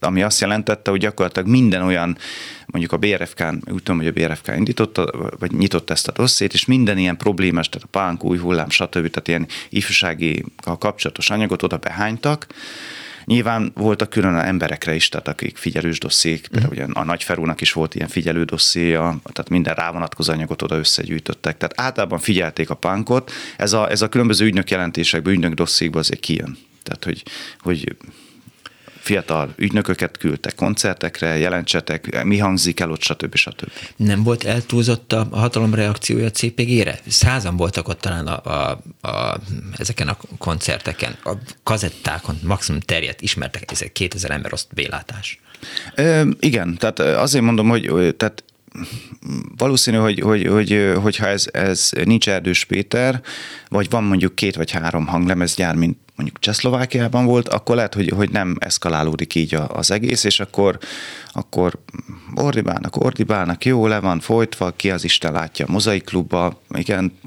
Ami 0.00 0.22
azt 0.22 0.40
jelentette, 0.40 0.90
hogy 0.90 1.00
gyakorlatilag 1.00 1.48
minden 1.48 1.82
olyan, 1.82 2.16
mondjuk 2.66 2.92
a 2.92 2.96
BRFK-n, 2.96 3.54
úgy 3.70 3.82
tudom, 3.82 3.96
hogy 3.96 4.06
a 4.06 4.12
BRFK 4.12 4.52
indította, 4.56 5.10
vagy 5.38 5.52
nyitott 5.52 5.90
ezt 5.90 6.08
a 6.08 6.12
dossziét, 6.12 6.52
és 6.52 6.64
minden 6.64 6.98
ilyen 6.98 7.16
problémás, 7.16 7.68
tehát 7.68 7.88
a 7.92 7.98
pánk, 7.98 8.24
új 8.24 8.38
hullám, 8.38 8.70
stb., 8.70 8.92
tehát 9.10 9.28
ilyen 9.28 9.46
ifjúsági 9.68 10.44
kapcsolatos 10.78 11.30
anyagot 11.30 11.62
oda 11.62 11.76
behánytak, 11.76 12.46
Nyilván 13.24 13.72
voltak 13.74 14.10
külön 14.10 14.36
emberekre 14.36 14.94
is, 14.94 15.08
tehát 15.08 15.28
akik 15.28 15.56
figyelős 15.56 15.98
dosszék, 15.98 16.48
például 16.48 16.72
ugye 16.72 16.86
a 16.92 17.04
Nagy 17.04 17.22
Ferúnak 17.22 17.60
is 17.60 17.72
volt 17.72 17.94
ilyen 17.94 18.08
figyelő 18.08 18.44
dosszéja, 18.44 19.20
tehát 19.32 19.50
minden 19.50 19.74
rávonatkozó 19.74 20.32
anyagot 20.32 20.62
oda 20.62 20.76
összegyűjtöttek. 20.76 21.56
Tehát 21.56 21.80
általában 21.80 22.18
figyelték 22.18 22.70
a 22.70 22.74
pánkot, 22.74 23.32
ez 23.56 23.72
a, 23.72 23.90
ez 23.90 24.02
a 24.02 24.08
különböző 24.08 24.44
ügynök 24.46 24.70
jelentésekből, 24.70 25.32
ügynök 25.32 25.54
dosszékból 25.54 26.00
azért 26.00 26.20
kijön. 26.20 26.56
Tehát, 26.82 27.04
hogy, 27.04 27.22
hogy 27.60 27.96
fiatal 29.04 29.54
ügynököket 29.56 30.16
küldtek 30.16 30.54
koncertekre, 30.54 31.36
jelentsetek, 31.36 32.24
mi 32.24 32.38
hangzik 32.38 32.80
el 32.80 32.90
ott, 32.90 33.02
stb. 33.02 33.34
stb. 33.34 33.70
Nem 33.96 34.22
volt 34.22 34.44
eltúlzott 34.44 35.12
a 35.12 35.28
hatalom 35.30 35.74
reakciója 35.74 36.26
a 36.26 36.30
CPG-re? 36.30 36.98
Százan 37.06 37.56
voltak 37.56 37.88
ott 37.88 38.00
talán 38.00 38.26
a, 38.26 38.40
a, 38.50 38.80
a, 39.08 39.40
ezeken 39.76 40.08
a 40.08 40.16
koncerteken, 40.38 41.16
a 41.24 41.32
kazettákon 41.62 42.38
maximum 42.42 42.80
terjedt, 42.80 43.20
ismertek 43.20 43.70
ezek 43.70 43.92
2000 43.92 44.30
ember 44.30 44.52
azt 44.52 44.74
bélátás. 44.74 45.40
E, 45.94 46.24
igen, 46.40 46.76
tehát 46.78 46.98
azért 46.98 47.44
mondom, 47.44 47.68
hogy 47.68 48.14
tehát 48.16 48.44
valószínű, 49.56 49.96
hogy, 49.96 50.20
hogy, 50.20 50.46
hogy, 50.46 50.92
hogyha 51.02 51.26
ez, 51.26 51.46
ez 51.52 51.90
nincs 52.04 52.28
Erdős 52.28 52.64
Péter, 52.64 53.20
vagy 53.68 53.90
van 53.90 54.04
mondjuk 54.04 54.34
két 54.34 54.56
vagy 54.56 54.70
három 54.70 55.06
hanglemezgyár, 55.06 55.74
mint 55.74 55.96
mondjuk 56.16 56.38
Csehszlovákiában 56.38 57.24
volt, 57.24 57.48
akkor 57.48 57.76
lehet, 57.76 57.94
hogy, 57.94 58.08
hogy 58.08 58.30
nem 58.30 58.56
eszkalálódik 58.60 59.34
így 59.34 59.54
az 59.68 59.90
egész, 59.90 60.24
és 60.24 60.40
akkor, 60.40 60.78
akkor 61.32 61.78
ordibálnak, 62.34 62.96
ordibálnak, 62.96 63.64
jó, 63.64 63.86
le 63.86 64.00
van 64.00 64.20
folytva, 64.20 64.70
ki 64.70 64.90
az 64.90 65.04
Isten 65.04 65.32
látja 65.32 65.66
mozaik 65.68 66.04
klubba, 66.04 66.60
igen, 66.74 67.18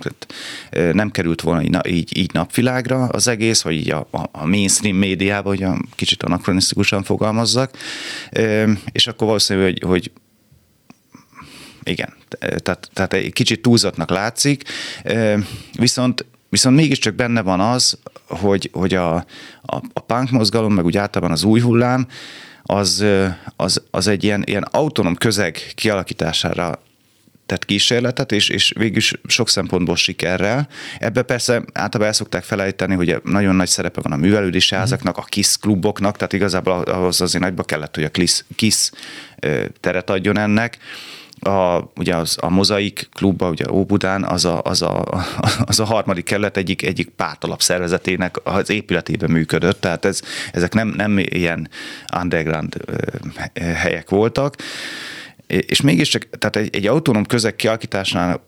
nem 0.91 1.11
került 1.11 1.41
volna 1.41 1.87
így, 1.87 2.17
így 2.17 2.33
napvilágra 2.33 3.05
az 3.05 3.27
egész, 3.27 3.61
vagy 3.61 3.73
így 3.73 3.91
a, 3.91 4.07
a 4.31 4.45
mainstream 4.45 4.95
médiába, 4.95 5.49
hogy 5.49 5.63
a 5.63 5.77
kicsit 5.95 6.23
anakronisztikusan 6.23 7.03
fogalmazzak, 7.03 7.77
és 8.91 9.07
akkor 9.07 9.27
valószínű, 9.27 9.61
hogy, 9.61 9.83
hogy 9.85 10.11
igen, 11.87 12.13
tehát, 12.39 12.89
tehát 12.93 13.13
egy 13.13 13.33
kicsit 13.33 13.61
túlzatnak 13.61 14.09
látszik, 14.09 14.63
viszont 15.77 16.25
Viszont 16.49 16.75
mégiscsak 16.75 17.15
benne 17.15 17.41
van 17.41 17.59
az, 17.59 17.97
hogy, 18.27 18.69
hogy 18.73 18.93
a, 18.93 19.15
a, 19.15 19.75
a 19.93 19.99
punk 19.99 20.31
mozgalom, 20.31 20.73
meg 20.73 20.85
úgy 20.85 20.97
általában 20.97 21.33
az 21.33 21.43
új 21.43 21.59
hullám, 21.59 22.07
az, 22.63 23.05
az, 23.55 23.81
az 23.91 24.07
egy 24.07 24.23
ilyen, 24.23 24.43
ilyen 24.45 24.63
autonóm 24.71 25.15
közeg 25.15 25.71
kialakítására 25.75 26.81
tett 27.45 27.65
kísérletet, 27.65 28.31
és, 28.31 28.49
és 28.49 28.73
végül 28.77 28.97
is 28.97 29.13
sok 29.27 29.49
szempontból 29.49 29.95
sikerrel. 29.95 30.67
Ebbe 30.99 31.21
persze 31.21 31.53
általában 31.53 32.07
el 32.07 32.13
szokták 32.13 32.43
felejteni, 32.43 32.95
hogy 32.95 33.21
nagyon 33.23 33.55
nagy 33.55 33.67
szerepe 33.67 34.01
van 34.01 34.11
a 34.11 34.15
művelődési 34.15 34.73
mhm. 34.73 34.83
házaknak, 34.83 35.17
a 35.17 35.21
KISZ 35.21 35.55
kluboknak, 35.55 36.15
tehát 36.15 36.33
igazából 36.33 36.81
ahhoz 36.81 37.21
azért 37.21 37.43
nagyba 37.43 37.63
kellett, 37.63 37.95
hogy 37.95 38.03
a 38.03 38.09
KISZ, 38.09 38.45
KISZ 38.55 38.91
teret 39.79 40.09
adjon 40.09 40.37
ennek 40.37 40.77
a, 41.39 41.91
ugye 41.95 42.15
az, 42.15 42.37
a 42.41 42.49
Mozaik 42.49 43.09
klubba, 43.13 43.49
ugye 43.49 43.71
Óbudán, 43.71 44.23
az 44.23 44.45
a, 44.45 44.61
az, 44.61 44.81
a, 44.81 45.25
az 45.65 45.79
a 45.79 45.85
harmadik 45.85 46.23
kerület 46.23 46.57
egyik, 46.57 46.83
egyik 46.83 47.09
pártalap 47.09 47.61
szervezetének 47.61 48.35
az 48.43 48.69
épületében 48.69 49.31
működött, 49.31 49.81
tehát 49.81 50.05
ez, 50.05 50.21
ezek 50.51 50.73
nem, 50.73 50.87
nem 50.87 51.17
ilyen 51.17 51.69
underground 52.21 52.77
helyek 53.53 54.09
voltak. 54.09 54.55
és 55.47 55.81
mégiscsak, 55.81 56.29
tehát 56.37 56.55
egy, 56.55 56.75
egy 56.75 56.87
autonóm 56.87 57.25
közeg 57.25 57.55
kialakításnál 57.55 58.45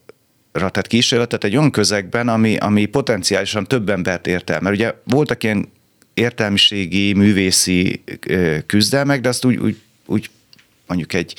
tehát 0.51 0.87
kísérletet 0.87 1.43
egy 1.43 1.55
olyan 1.55 1.71
közegben, 1.71 2.27
ami, 2.27 2.57
ami 2.57 2.85
potenciálisan 2.85 3.67
több 3.67 3.89
embert 3.89 4.27
ért 4.27 4.49
el. 4.49 4.59
Mert 4.61 4.75
ugye 4.75 4.93
voltak 5.03 5.43
ilyen 5.43 5.71
értelmiségi, 6.13 7.13
művészi 7.13 8.03
küzdelmek, 8.65 9.21
de 9.21 9.29
azt 9.29 9.45
úgy, 9.45 9.57
úgy, 9.57 9.77
úgy 10.05 10.29
mondjuk 10.87 11.13
egy 11.13 11.35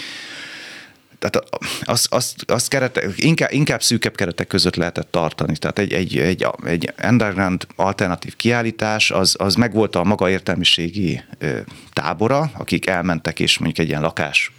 tehát 1.21 1.49
azt, 1.83 2.13
azt, 2.15 2.51
azt 2.51 2.69
kerete, 2.69 3.03
inkább, 3.17 3.53
inkább 3.53 3.83
szűkebb 3.83 4.15
keretek 4.15 4.47
között 4.47 4.77
lehetett 4.77 5.11
tartani. 5.11 5.57
Tehát 5.57 5.79
egy, 5.79 5.93
egy, 5.93 6.19
egy, 6.19 6.47
egy 6.65 6.93
underground 7.03 7.67
alternatív 7.77 8.37
kiállítás, 8.37 9.11
az, 9.11 9.35
az 9.39 9.55
megvolt 9.55 9.97
a 9.97 10.05
maga 10.05 10.31
értelmiségi 10.31 11.23
tábora, 11.93 12.51
akik 12.55 12.87
elmentek 12.87 13.41
és 13.41 13.59
mondjuk 13.59 13.79
egy 13.79 13.89
ilyen 13.89 14.03
lakás 14.03 14.53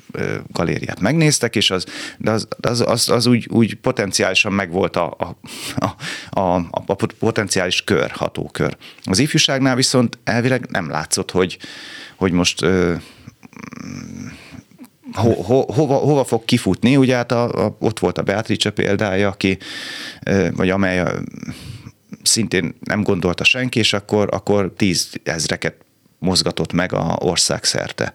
galériát 0.47 1.00
megnéztek, 1.00 1.56
és 1.56 1.71
az, 1.71 1.86
de 2.17 2.32
az, 2.32 2.47
az, 2.62 2.82
az, 2.82 3.10
az 3.10 3.26
úgy, 3.26 3.47
úgy 3.50 3.76
potenciálisan 3.76 4.54
megvolt 4.54 4.95
a, 4.95 5.15
a, 5.17 5.36
a, 6.39 6.39
a, 6.41 6.65
a 6.86 6.95
potenciális 7.19 7.84
kör, 7.84 8.12
hatókör. 8.12 8.78
Az 9.04 9.19
ifjúságnál 9.19 9.76
viszont 9.76 10.17
elvileg 10.24 10.69
nem 10.69 10.89
látszott, 10.89 11.32
hogy, 11.32 11.58
hogy 12.15 12.32
most 12.32 12.65
ho, 15.13 15.34
ho, 15.34 15.74
hova, 15.74 15.95
hova 15.95 16.24
fog 16.24 16.45
kifutni. 16.45 16.97
Ugye 16.97 17.15
hát 17.15 17.32
a, 17.32 17.65
a, 17.65 17.76
ott 17.80 18.00
volt 18.00 18.17
a 18.17 18.21
Beatrice 18.21 18.69
példája, 18.69 19.28
aki, 19.28 19.58
vagy 20.52 20.69
amely 20.69 21.04
szintén 22.24 22.76
nem 22.80 23.04
gondolta 23.04 23.43
senki, 23.43 23.80
és 23.80 23.93
akkor, 23.93 24.28
akkor 24.32 24.74
tíz 24.78 25.10
ezreket 25.24 25.76
mozgatott 26.19 26.74
meg 26.74 26.93
a 26.93 27.17
ország 27.19 27.63
szerte. 27.63 28.13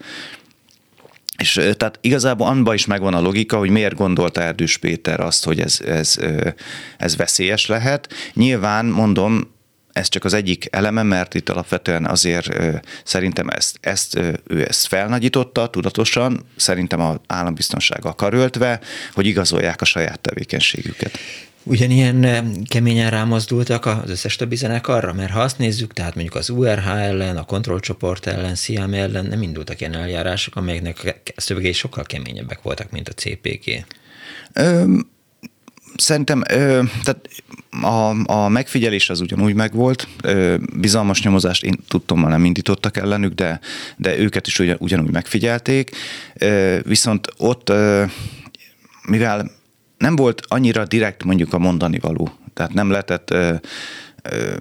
És 1.39 1.53
tehát 1.53 1.99
igazából 2.01 2.47
anban 2.47 2.75
is 2.75 2.87
megvan 2.87 3.15
a 3.15 3.21
logika, 3.21 3.59
hogy 3.59 3.71
miért 3.71 3.95
gondolta 3.95 4.43
Erdős 4.43 4.77
Péter 4.77 5.21
azt, 5.21 5.45
hogy 5.45 5.61
ez, 5.61 5.81
ez, 5.81 6.19
ez 6.97 7.17
veszélyes 7.17 7.67
lehet. 7.67 8.13
Nyilván 8.35 8.87
mondom, 8.87 9.55
ez 9.97 10.09
csak 10.09 10.25
az 10.25 10.33
egyik 10.33 10.69
eleme, 10.71 11.03
mert 11.03 11.35
itt 11.35 11.49
alapvetően 11.49 12.07
azért 12.07 12.49
szerintem 13.05 13.49
ezt, 13.49 13.79
ezt 13.81 14.19
ő 14.47 14.67
ezt 14.69 14.87
felnagyította 14.87 15.67
tudatosan, 15.67 16.47
szerintem 16.57 17.01
az 17.01 17.17
állambiztonsággal 17.27 18.15
karöltve, 18.15 18.81
hogy 19.13 19.27
igazolják 19.27 19.81
a 19.81 19.85
saját 19.85 20.21
tevékenységüket. 20.21 21.19
Ugyanilyen 21.63 22.47
keményen 22.69 23.11
rámozdultak 23.11 23.87
az 23.87 24.11
összes 24.11 24.37
többi 24.37 24.57
zenekarra, 24.57 25.13
mert 25.13 25.33
ha 25.33 25.41
azt 25.41 25.59
nézzük, 25.59 25.93
tehát 25.93 26.15
mondjuk 26.15 26.35
az 26.35 26.49
URH 26.51 26.87
ellen, 26.89 27.37
a 27.37 27.45
kontrollcsoport 27.45 28.27
ellen, 28.27 28.55
Siam 28.55 28.95
ellen 28.95 29.27
nem 29.27 29.43
indultak 29.43 29.81
ilyen 29.81 29.95
eljárások, 29.95 30.57
amelyeknek 30.57 31.23
a 31.37 31.41
szövegei 31.41 31.73
sokkal 31.73 32.05
keményebbek 32.05 32.63
voltak, 32.63 32.91
mint 32.91 33.09
a 33.09 33.13
CPG. 33.13 33.85
Öm, 34.53 35.09
Szerintem 35.97 36.43
ö, 36.51 36.83
tehát 37.05 37.29
a, 37.83 38.33
a 38.33 38.49
megfigyelés 38.49 39.11
az 39.11 39.21
ugyanúgy 39.21 39.55
megvolt, 39.55 40.09
ö, 40.23 40.57
bizalmas 40.77 41.23
nyomozást 41.23 41.65
én 41.65 41.79
tudtam, 41.89 42.29
nem 42.29 42.45
indítottak 42.45 42.97
ellenük, 42.97 43.35
de, 43.35 43.61
de 43.97 44.19
őket 44.19 44.47
is 44.47 44.59
ugyan, 44.59 44.77
ugyanúgy 44.81 45.11
megfigyelték, 45.11 45.91
ö, 46.35 46.79
viszont 46.83 47.29
ott, 47.37 47.69
ö, 47.69 48.05
mivel 49.09 49.51
nem 49.99 50.17
volt 50.17 50.43
annyira 50.49 50.85
direkt 50.85 51.25
mondjuk 51.25 51.53
a 51.53 51.59
mondani 51.59 51.99
való, 51.99 52.31
tehát 52.55 52.73
nem 52.73 52.91
lehetett 52.91 53.31
ö, 53.31 53.55
ö, 54.23 54.55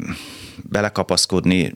belekapaszkodni 0.69 1.74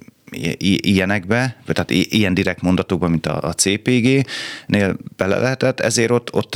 ilyenekbe, 0.81 1.63
tehát 1.65 1.91
ilyen 1.91 2.33
direkt 2.33 2.61
mondatokban, 2.61 3.09
mint 3.09 3.25
a, 3.25 3.53
CPG-nél 3.53 4.97
bele 5.15 5.37
lehetett, 5.37 5.79
ezért 5.79 6.11
ott, 6.11 6.33
ott, 6.33 6.55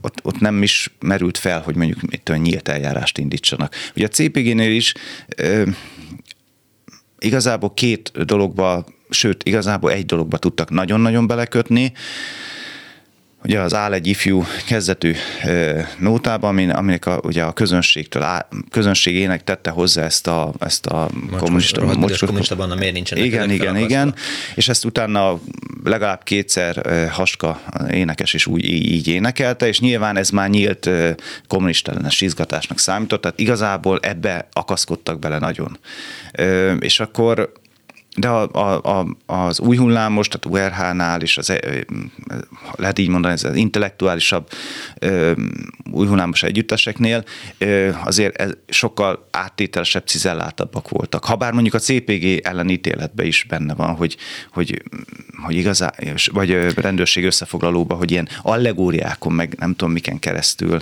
ott, 0.00 0.18
ott 0.22 0.40
nem 0.40 0.62
is 0.62 0.94
merült 1.00 1.38
fel, 1.38 1.60
hogy 1.60 1.74
mondjuk 1.74 2.00
mit 2.00 2.32
nyílt 2.42 2.68
eljárást 2.68 3.18
indítsanak. 3.18 3.74
Ugye 3.96 4.06
a 4.06 4.08
CPG-nél 4.08 4.70
is 4.70 4.94
igazából 7.18 7.74
két 7.74 8.24
dologba, 8.24 8.86
sőt, 9.10 9.42
igazából 9.44 9.92
egy 9.92 10.06
dologba 10.06 10.38
tudtak 10.38 10.70
nagyon-nagyon 10.70 11.26
belekötni, 11.26 11.92
ugye 13.46 13.60
az 13.60 13.74
áll 13.74 13.92
egy 13.92 14.06
ifjú 14.06 14.44
kezdetű 14.66 15.14
nótában, 15.98 16.50
amin, 16.50 16.70
aminek 16.70 17.06
a, 17.06 17.20
ugye 17.22 17.42
a 17.42 17.52
közönségtől, 17.52 18.22
á, 18.22 18.48
közönségének 18.70 19.44
tette 19.44 19.70
hozzá 19.70 20.04
ezt 20.04 20.26
a, 20.26 20.52
ezt 20.58 20.86
a 20.86 21.08
kommunista, 21.38 21.84
mocskos, 21.84 22.18
kommunista 22.18 22.56
banda, 22.56 22.74
miért 22.74 22.94
nincsenek 22.94 23.24
Igen, 23.24 23.50
igen, 23.50 23.76
igen, 23.76 24.14
és 24.54 24.68
ezt 24.68 24.84
utána 24.84 25.40
legalább 25.84 26.22
kétszer 26.22 27.08
Haska 27.10 27.60
énekes 27.90 28.34
is 28.34 28.46
úgy 28.46 28.64
így 28.64 29.08
énekelte, 29.08 29.66
és 29.66 29.80
nyilván 29.80 30.16
ez 30.16 30.30
már 30.30 30.48
nyílt 30.48 30.90
kommunista 31.46 31.90
ellenes 31.90 32.20
izgatásnak 32.20 32.78
számított, 32.78 33.20
tehát 33.20 33.40
igazából 33.40 33.98
ebbe 34.02 34.48
akaszkodtak 34.52 35.18
bele 35.18 35.38
nagyon. 35.38 35.78
És 36.78 37.00
akkor 37.00 37.52
de 38.16 38.28
a, 38.28 38.48
a, 38.52 38.98
a, 39.26 39.34
az 39.34 39.60
új 39.60 39.76
hullámos, 39.76 40.28
tehát 40.28 40.46
URH-nál 40.46 41.20
is 41.20 41.38
az, 41.38 41.52
lehet 42.74 42.98
így 42.98 43.08
mondani, 43.08 43.34
ez 43.34 43.44
az 43.44 43.56
intellektuálisabb 43.56 44.48
új 45.90 46.06
hullámos 46.06 46.42
együtteseknél 46.42 47.24
azért 48.04 48.36
ez 48.36 48.50
sokkal 48.68 49.28
áttételesebb, 49.30 50.06
cizelláltabbak 50.06 50.88
voltak. 50.88 51.24
Habár 51.24 51.52
mondjuk 51.52 51.74
a 51.74 51.78
CPG 51.78 52.40
ellen 52.42 52.68
ítéletben 52.68 53.26
is 53.26 53.46
benne 53.48 53.74
van, 53.74 53.94
hogy, 53.94 54.16
hogy, 54.52 54.82
hogy 55.42 55.56
igazán, 55.56 55.92
vagy 56.32 56.50
rendőrség 56.74 57.24
összefoglalóba, 57.24 57.94
hogy 57.94 58.10
ilyen 58.10 58.28
allegóriákon, 58.42 59.32
meg 59.32 59.54
nem 59.58 59.74
tudom 59.74 59.92
miken 59.92 60.18
keresztül 60.18 60.80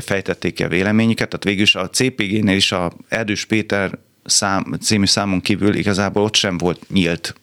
fejtették 0.00 0.54
ki 0.54 0.64
a 0.64 0.68
véleményüket. 0.68 1.28
Tehát 1.28 1.44
végül 1.44 1.62
is 1.62 1.74
a 1.74 1.90
CPG-nél 1.90 2.56
is 2.56 2.72
a 2.72 2.92
Erdős 3.08 3.44
Péter 3.44 3.98
szám, 4.24 4.76
című 4.80 5.06
számon 5.06 5.40
kívül 5.40 5.74
igazából 5.74 6.22
ott 6.22 6.34
sem 6.34 6.58
volt 6.58 6.88
nyílt 6.88 7.34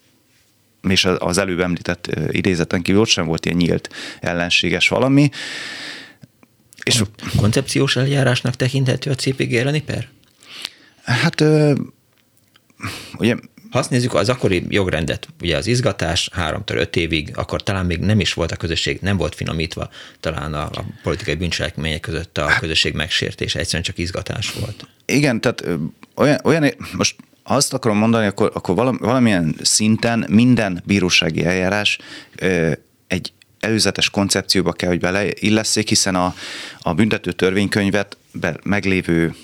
és 0.89 1.05
az 1.05 1.37
előbb 1.37 1.59
említett 1.59 2.09
idézeten 2.31 2.81
kívül 2.81 3.01
ott 3.01 3.07
sem 3.07 3.25
volt 3.25 3.45
ilyen 3.45 3.57
nyílt 3.57 3.89
ellenséges 4.19 4.87
valami. 4.87 5.29
És 6.83 7.01
koncepciós 7.37 7.95
eljárásnak 7.95 8.55
tekinthető 8.55 9.11
a 9.11 9.15
CPG 9.15 9.53
elleni 9.53 9.81
per? 9.81 10.09
Hát 11.03 11.43
ugye 13.17 13.35
ha 13.69 13.79
azt 13.79 13.89
nézzük, 13.89 14.13
az 14.13 14.29
akkori 14.29 14.63
jogrendet, 14.69 15.27
ugye 15.41 15.57
az 15.57 15.67
izgatás 15.67 16.29
háromtól 16.33 16.77
öt 16.77 16.95
évig, 16.95 17.31
akkor 17.35 17.63
talán 17.63 17.85
még 17.85 17.99
nem 17.99 18.19
is 18.19 18.33
volt 18.33 18.51
a 18.51 18.55
közösség, 18.55 18.99
nem 19.01 19.17
volt 19.17 19.35
finomítva 19.35 19.89
talán 20.19 20.53
a, 20.53 20.63
a 20.63 20.85
politikai 21.03 21.35
bűncselekmények 21.35 21.99
között 21.99 22.37
a 22.37 22.55
közösség 22.59 22.93
megsértése, 22.93 23.59
egyszerűen 23.59 23.83
csak 23.83 23.97
izgatás 23.97 24.51
volt. 24.51 24.87
Igen, 25.05 25.41
tehát 25.41 25.65
olyan, 26.15 26.39
olyan 26.43 26.73
most 26.93 27.15
azt 27.43 27.73
akarom 27.73 27.97
mondani, 27.97 28.25
akkor, 28.25 28.51
akkor 28.53 28.75
valamilyen 28.99 29.55
szinten 29.61 30.25
minden 30.29 30.83
bírósági 30.85 31.45
eljárás 31.45 31.97
egy 33.07 33.33
előzetes 33.59 34.09
koncepcióba 34.09 34.71
kell, 34.71 34.89
hogy 34.89 34.99
beleillesszék, 34.99 35.87
hiszen 35.87 36.15
a, 36.15 36.35
a 36.79 36.93
büntető 36.93 37.31
törvénykönyvet 37.31 38.17
meglévő 38.63 39.35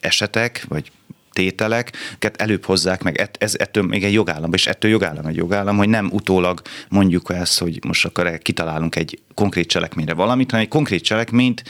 esetek, 0.00 0.64
vagy 0.68 0.90
tételeket 1.38 2.36
előbb 2.36 2.64
hozzák 2.64 3.02
meg, 3.02 3.30
ez 3.38 3.54
ettől 3.58 3.82
még 3.82 4.04
egy 4.04 4.12
jogállam, 4.12 4.52
és 4.52 4.66
ettől 4.66 4.90
jogállam 4.90 5.26
egy 5.26 5.36
jogállam, 5.36 5.76
hogy 5.76 5.88
nem 5.88 6.08
utólag 6.12 6.62
mondjuk 6.88 7.30
ezt, 7.34 7.58
hogy 7.58 7.84
most 7.86 8.04
akkor 8.04 8.38
kitalálunk 8.38 8.96
egy 8.96 9.18
konkrét 9.34 9.68
cselekményre 9.68 10.14
valamit, 10.14 10.50
hanem 10.50 10.64
egy 10.64 10.70
konkrét 10.70 11.02
cselekményt 11.02 11.62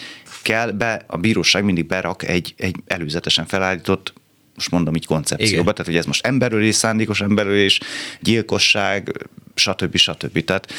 kell 0.42 0.70
be, 0.70 1.04
a 1.06 1.16
bíróság 1.16 1.64
mindig 1.64 1.86
berak 1.86 2.28
egy, 2.28 2.54
egy 2.56 2.76
előzetesen 2.86 3.46
felállított 3.46 4.12
most 4.54 4.70
mondom 4.70 4.94
így 4.94 5.06
koncepcióba, 5.06 5.60
Igen. 5.60 5.74
tehát 5.74 5.86
hogy 5.86 5.96
ez 5.96 6.06
most 6.06 6.26
emberölés, 6.26 6.74
szándékos 6.74 7.20
emberölés, 7.20 7.80
gyilkosság, 8.20 9.28
stb. 9.54 9.96
stb. 9.96 10.44
Tehát, 10.44 10.72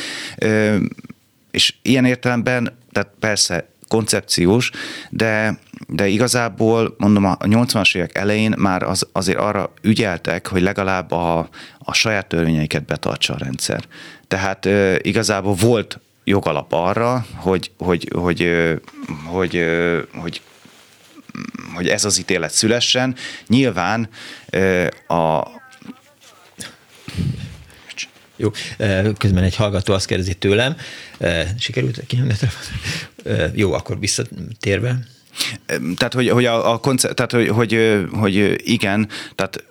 és 1.52 1.74
ilyen 1.82 2.06
értelemben, 2.06 2.78
tehát 2.92 3.12
persze 3.20 3.70
koncepciós, 3.90 4.72
de, 5.10 5.60
de 5.88 6.08
igazából 6.08 6.96
mondom 6.98 7.26
a 7.26 7.38
80-as 7.38 7.96
évek 7.96 8.18
elején 8.18 8.54
már 8.58 8.84
az, 8.84 9.08
azért 9.12 9.38
arra 9.38 9.74
ügyeltek, 9.82 10.48
hogy 10.48 10.62
legalább 10.62 11.12
a, 11.12 11.50
a 11.80 11.94
saját 11.94 12.28
törvényeiket 12.28 12.86
betartsa 12.86 13.34
a 13.34 13.38
rendszer. 13.38 13.84
Tehát 14.28 14.66
e, 14.66 15.00
igazából 15.02 15.54
volt 15.54 16.00
jogalap 16.24 16.74
arra, 16.74 17.26
hogy, 17.36 17.72
hogy, 17.78 18.08
hogy, 18.16 18.48
hogy, 18.52 18.80
hogy, 19.26 19.66
hogy 20.14 20.42
hogy 21.76 21.88
ez 21.88 22.06
az 22.06 22.20
ítélet 22.20 22.52
szülessen. 22.52 23.16
Nyilván 23.48 24.10
a, 25.08 25.48
jó, 28.40 28.52
közben 29.18 29.44
egy 29.44 29.56
hallgató 29.56 29.94
azt 29.94 30.06
kérdezi 30.06 30.34
tőlem, 30.34 30.76
sikerült 31.58 32.04
kijönni 32.08 32.34
Jó, 33.54 33.74
akkor 33.74 34.00
visszatérve. 34.00 35.00
Tehát, 35.96 36.14
hogy, 36.14 36.30
hogy 36.30 36.46
a, 36.46 36.72
a 36.72 36.78
koncept, 36.78 37.16
tehát, 37.16 37.32
hogy, 37.32 37.48
hogy, 37.48 38.06
hogy 38.12 38.62
igen, 38.64 39.10
tehát 39.36 39.64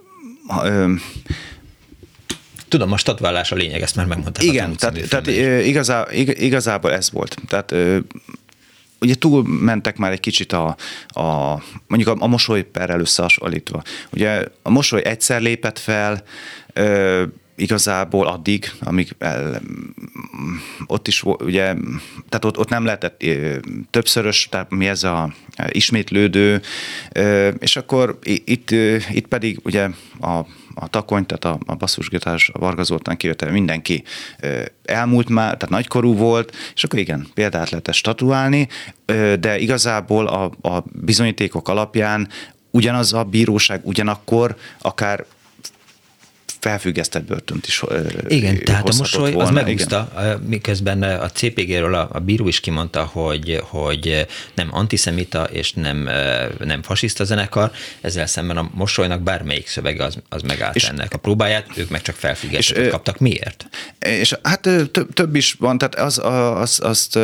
Tudom, 2.68 2.92
a 2.92 2.96
statválás 2.96 3.52
a 3.52 3.56
lényeg, 3.56 3.82
ezt 3.82 3.96
már 3.96 4.06
megmondtad. 4.06 4.44
Igen, 4.44 4.76
tehát, 4.76 5.08
tehát 5.08 5.26
igazá, 5.66 6.06
igazából 6.12 6.92
ez 6.92 7.10
volt. 7.10 7.36
Tehát 7.48 7.74
ugye 9.00 9.14
túl 9.14 9.42
mentek 9.46 9.96
már 9.96 10.12
egy 10.12 10.20
kicsit 10.20 10.52
a, 10.52 10.76
a 11.08 11.58
mondjuk 11.86 12.08
a, 12.08 12.24
a 12.24 12.26
mosolyperrel 12.26 13.00
összehasonlítva. 13.00 13.82
Ugye 14.10 14.44
a 14.62 14.70
mosoly 14.70 15.04
egyszer 15.04 15.40
lépett 15.40 15.78
fel, 15.78 16.22
ö, 16.72 17.24
igazából 17.58 18.26
addig, 18.26 18.72
amíg 18.80 19.14
el, 19.18 19.60
ott 20.86 21.08
is 21.08 21.22
ugye, 21.22 21.74
tehát 22.28 22.44
ott, 22.44 22.58
ott 22.58 22.68
nem 22.68 22.84
lehetett 22.84 23.24
többszörös, 23.90 24.48
tehát 24.50 24.70
mi 24.70 24.88
ez 24.88 25.04
a 25.04 25.32
ismétlődő, 25.68 26.60
és 27.58 27.76
akkor 27.76 28.18
itt, 28.44 28.70
itt 29.10 29.26
pedig 29.26 29.60
ugye 29.62 29.88
a 30.20 30.46
a 30.80 30.88
takony, 30.88 31.26
tehát 31.26 31.44
a, 31.44 31.72
a 31.72 31.74
basszusgitás, 31.74 32.50
a 32.52 32.58
Varga 32.58 32.82
Zoltán 32.82 33.16
kivétel, 33.16 33.50
mindenki 33.50 34.04
elmúlt 34.84 35.28
már, 35.28 35.56
tehát 35.56 35.68
nagykorú 35.68 36.14
volt, 36.14 36.56
és 36.74 36.84
akkor 36.84 36.98
igen, 36.98 37.26
példát 37.34 37.70
lehet 37.70 37.92
statuálni, 37.92 38.68
de 39.40 39.58
igazából 39.58 40.26
a, 40.26 40.68
a 40.68 40.84
bizonyítékok 40.92 41.68
alapján 41.68 42.28
ugyanaz 42.70 43.12
a 43.12 43.24
bíróság 43.24 43.80
ugyanakkor 43.84 44.56
akár 44.78 45.24
felfüggesztett 46.58 47.24
börtönt 47.24 47.66
is 47.66 47.82
Igen, 48.28 48.58
tehát 48.64 48.88
a 48.88 48.94
mosoly 48.98 49.32
volna. 49.32 49.48
az 49.48 49.54
megúszta, 49.54 50.12
miközben 50.46 51.02
a 51.02 51.30
CPG-ről 51.30 51.94
a, 51.94 52.08
a 52.12 52.18
bíró 52.18 52.48
is 52.48 52.60
kimondta, 52.60 53.04
hogy, 53.04 53.60
hogy 53.62 54.26
nem 54.54 54.68
antiszemita 54.70 55.44
és 55.44 55.72
nem, 55.72 56.08
nem 56.58 56.82
fasiszta 56.82 57.24
zenekar, 57.24 57.70
ezzel 58.00 58.26
szemben 58.26 58.56
a 58.56 58.70
mosolynak 58.74 59.20
bármelyik 59.20 59.68
szövege 59.68 60.04
az, 60.04 60.18
az 60.28 60.42
megállt 60.42 60.76
és, 60.76 60.84
ennek 60.84 61.14
a 61.14 61.18
próbáját, 61.18 61.66
ők 61.76 61.90
meg 61.90 62.02
csak 62.02 62.14
felfüggesztettet 62.14 62.90
kaptak. 62.90 63.18
Miért? 63.18 63.66
És 63.98 64.36
hát 64.42 64.60
több, 64.92 65.12
több 65.12 65.34
is 65.34 65.52
van, 65.52 65.78
tehát 65.78 65.94
az, 65.94 66.20
az, 66.24 66.80
azt 66.82 67.18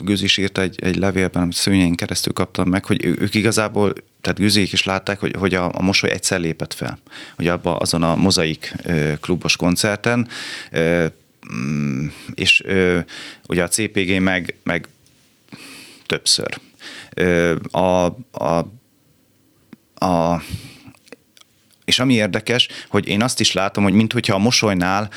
Gőz 0.00 0.22
is 0.22 0.36
írt 0.36 0.58
egy, 0.58 0.78
egy 0.82 0.96
levélben, 0.96 1.42
amit 1.42 1.54
szőnyein 1.54 1.94
keresztül 1.94 2.32
kaptam 2.32 2.68
meg, 2.68 2.84
hogy 2.84 3.04
ők 3.04 3.34
igazából 3.34 3.92
tehát 4.20 4.38
Gőzék 4.38 4.72
is 4.72 4.84
látták, 4.84 5.20
hogy, 5.20 5.34
hogy 5.38 5.54
a, 5.54 5.70
a 5.74 5.82
mosoly 5.82 6.10
egyszer 6.10 6.40
lépett 6.40 6.74
fel, 6.74 6.98
hogy 7.36 7.48
abba 7.48 7.76
azon 7.76 8.02
a 8.02 8.16
mozaik 8.16 8.74
klubos 9.20 9.56
koncerten, 9.56 10.28
mm, 11.54 12.06
és 12.34 12.62
ugye 13.48 13.62
a 13.62 13.68
CPG 13.68 14.20
meg, 14.20 14.54
meg 14.62 14.88
többször. 16.06 16.58
A, 17.70 18.04
a, 18.30 18.68
a 19.94 20.42
és 21.98 22.04
ami 22.04 22.14
érdekes, 22.14 22.68
hogy 22.88 23.08
én 23.08 23.22
azt 23.22 23.40
is 23.40 23.52
látom, 23.52 23.84
hogy 23.84 23.92
minthogyha 23.92 24.34
a 24.34 24.38
mosolynál 24.38 25.08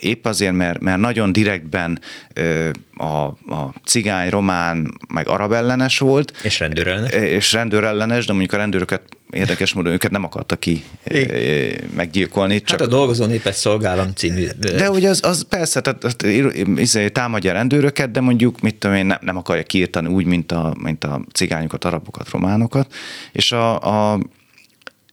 épp 0.00 0.24
azért, 0.24 0.52
mert, 0.52 0.80
mert 0.80 0.98
nagyon 0.98 1.32
direktben 1.32 2.00
a, 2.96 3.24
a 3.54 3.74
cigány, 3.84 4.30
román, 4.30 4.94
meg 5.08 5.28
arab 5.28 5.52
ellenes 5.52 5.98
volt. 5.98 6.32
És 6.42 6.58
rendőrellenes. 6.58 7.12
És 7.12 7.52
rendőrellenes, 7.52 8.26
de 8.26 8.32
mondjuk 8.32 8.52
a 8.52 8.56
rendőröket 8.56 9.02
érdekes 9.30 9.72
módon 9.72 9.92
őket 9.92 10.10
nem 10.10 10.24
akarta 10.24 10.56
ki 10.56 10.84
é. 11.04 11.80
meggyilkolni. 11.96 12.52
Hát 12.52 12.62
csak... 12.64 12.78
Hát 12.78 12.88
a 12.88 12.90
dolgozó 12.90 13.24
népes 13.24 13.54
szolgálam 13.54 14.12
című. 14.14 14.46
De 14.58 14.90
ugye 14.90 15.08
az, 15.08 15.20
az 15.24 15.46
persze, 15.48 15.80
tehát 15.80 16.22
izé, 16.76 17.08
támadja 17.08 17.50
a 17.50 17.54
rendőröket, 17.54 18.10
de 18.10 18.20
mondjuk, 18.20 18.60
mit 18.60 18.74
tudom 18.76 18.96
én, 18.96 19.06
nem, 19.06 19.18
nem 19.20 19.36
akarja 19.36 19.62
kiirtani 19.62 20.08
úgy, 20.08 20.24
mint 20.24 20.52
a, 20.52 20.74
mint 20.82 21.04
a 21.04 21.20
cigányokat, 21.32 21.84
arabokat, 21.84 22.30
románokat. 22.30 22.92
És 23.32 23.52
a, 23.52 24.12
a 24.12 24.20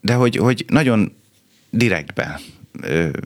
de 0.06 0.14
hogy, 0.14 0.36
hogy 0.36 0.66
nagyon 0.68 1.16
direktben 1.70 2.40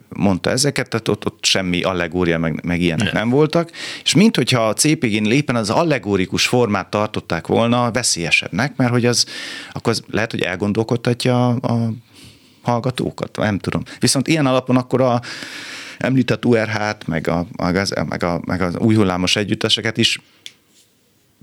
mondta 0.09 0.49
ezeket, 0.49 0.89
tehát 0.89 1.07
ott, 1.07 1.25
ott 1.25 1.45
semmi 1.45 1.81
allegória, 1.81 2.39
meg, 2.39 2.59
meg 2.63 2.81
ilyenek 2.81 3.11
nem. 3.11 3.13
nem 3.13 3.29
voltak, 3.29 3.71
és 4.03 4.13
mint 4.13 4.35
hogyha 4.35 4.67
a 4.67 4.73
CPG-n 4.73 5.27
lépen 5.27 5.55
az 5.55 5.69
allegórikus 5.69 6.47
formát 6.47 6.89
tartották 6.89 7.47
volna 7.47 7.91
veszélyesebbnek, 7.91 8.75
mert 8.75 8.91
hogy 8.91 9.05
az, 9.05 9.25
akkor 9.71 9.91
az 9.91 10.03
lehet, 10.09 10.31
hogy 10.31 10.41
elgondolkodtatja 10.41 11.47
a, 11.47 11.73
a 11.73 11.91
hallgatókat, 12.61 13.37
nem 13.37 13.59
tudom. 13.59 13.83
Viszont 13.99 14.27
ilyen 14.27 14.45
alapon 14.45 14.77
akkor 14.77 15.01
a 15.01 15.21
említett 15.97 16.45
URH-t, 16.45 17.07
meg, 17.07 17.27
a, 17.27 17.45
az, 17.55 17.93
meg, 18.09 18.23
a, 18.23 18.41
meg 18.45 18.61
az 18.61 18.77
új 18.77 18.95
hullámos 18.95 19.35
együtteseket 19.35 19.97
is 19.97 20.19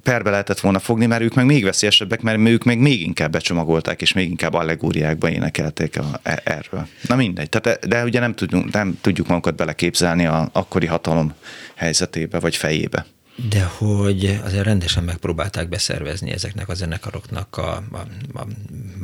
perbe 0.06 0.30
lehetett 0.30 0.60
volna 0.60 0.78
fogni, 0.78 1.06
mert 1.06 1.22
ők 1.22 1.34
meg 1.34 1.46
még 1.46 1.64
veszélyesebbek, 1.64 2.20
mert 2.20 2.38
ők 2.38 2.64
meg 2.64 2.78
még 2.78 3.00
inkább 3.00 3.30
becsomagolták, 3.30 4.02
és 4.02 4.12
még 4.12 4.30
inkább 4.30 4.54
allegóriákba 4.54 5.30
énekelték 5.30 5.98
a, 5.98 6.20
e, 6.22 6.40
erről. 6.44 6.86
Na 7.08 7.16
mindegy. 7.16 7.48
Tehát, 7.48 7.86
de 7.88 8.04
ugye 8.04 8.20
nem 8.20 8.34
tudjuk, 8.34 8.72
nem 8.72 8.98
tudjuk 9.00 9.26
magunkat 9.26 9.56
beleképzelni 9.56 10.26
a 10.26 10.48
akkori 10.52 10.86
hatalom 10.86 11.34
helyzetébe, 11.74 12.40
vagy 12.40 12.56
fejébe. 12.56 13.06
De 13.36 13.62
hogy 13.62 14.38
azért 14.44 14.64
rendesen 14.64 15.04
megpróbálták 15.04 15.68
beszervezni 15.68 16.30
ezeknek 16.30 16.68
a 16.68 16.74
zenekaroknak 16.74 17.56
a, 17.56 17.84
a, 17.92 17.98
a 18.38 18.46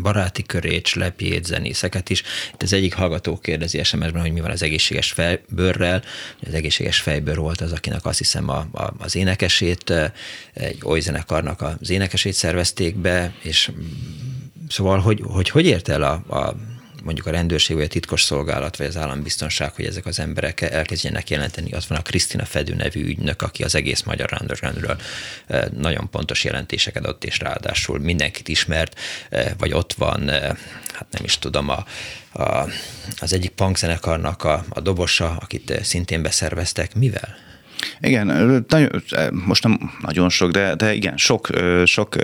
baráti 0.02 0.42
körét, 0.42 0.86
slepjét, 0.86 1.44
zenészeket 1.44 2.10
is. 2.10 2.22
Itt 2.52 2.62
az 2.62 2.72
egyik 2.72 2.94
hallgató 2.94 3.38
kérdezi 3.38 3.82
SMS-ben, 3.82 4.20
hogy 4.20 4.32
mi 4.32 4.40
van 4.40 4.50
az 4.50 4.62
egészséges 4.62 5.12
fejbőrrel. 5.12 6.02
Az 6.46 6.54
egészséges 6.54 7.00
fejbőr 7.00 7.36
volt 7.36 7.60
az, 7.60 7.72
akinek 7.72 8.04
azt 8.04 8.18
hiszem 8.18 8.48
a, 8.48 8.66
a, 8.72 8.92
az 8.98 9.16
énekesét, 9.16 9.92
egy 10.52 10.78
oly 10.84 11.00
zenekarnak 11.00 11.60
az 11.60 11.90
énekesét 11.90 12.34
szervezték 12.34 12.96
be, 12.96 13.34
és 13.42 13.70
szóval 14.68 14.98
hogy 14.98 15.20
hogy, 15.24 15.48
hogy 15.48 15.66
ért 15.66 15.88
el 15.88 16.02
a, 16.02 16.12
a 16.36 16.56
mondjuk 17.02 17.26
a 17.26 17.30
rendőrség, 17.30 17.76
vagy 17.76 17.84
a 17.84 17.88
titkos 17.88 18.22
szolgálat, 18.22 18.76
vagy 18.76 18.86
az 18.86 18.96
állambiztonság, 18.96 19.74
hogy 19.74 19.84
ezek 19.84 20.06
az 20.06 20.18
emberek 20.18 20.60
elkezdjenek 20.60 21.30
jelenteni. 21.30 21.72
Az 21.72 21.86
van 21.88 21.98
a 21.98 22.02
Krisztina 22.02 22.44
Fedő 22.44 22.74
nevű 22.74 23.04
ügynök, 23.04 23.42
aki 23.42 23.62
az 23.62 23.74
egész 23.74 24.02
magyar 24.02 24.38
undergroundről 24.40 24.96
nagyon 25.78 26.10
pontos 26.10 26.44
jelentéseket 26.44 27.04
adott, 27.04 27.24
és 27.24 27.38
ráadásul 27.38 27.98
mindenkit 27.98 28.48
ismert, 28.48 28.98
vagy 29.58 29.72
ott 29.72 29.92
van, 29.92 30.28
hát 30.92 31.06
nem 31.10 31.24
is 31.24 31.38
tudom, 31.38 31.68
a, 31.68 31.84
a, 32.42 32.68
az 33.18 33.32
egyik 33.32 33.50
punkzenekarnak 33.50 34.44
a, 34.44 34.64
a 34.68 34.80
dobosa, 34.80 35.36
akit 35.40 35.84
szintén 35.84 36.22
beszerveztek. 36.22 36.94
Mivel? 36.94 37.36
Igen, 38.00 38.26
nagyon, 38.68 39.02
most 39.44 39.62
nem 39.62 39.90
nagyon 40.00 40.28
sok, 40.28 40.50
de, 40.50 40.74
de 40.74 40.94
igen, 40.94 41.16
sok, 41.16 41.48
sok 41.84 42.16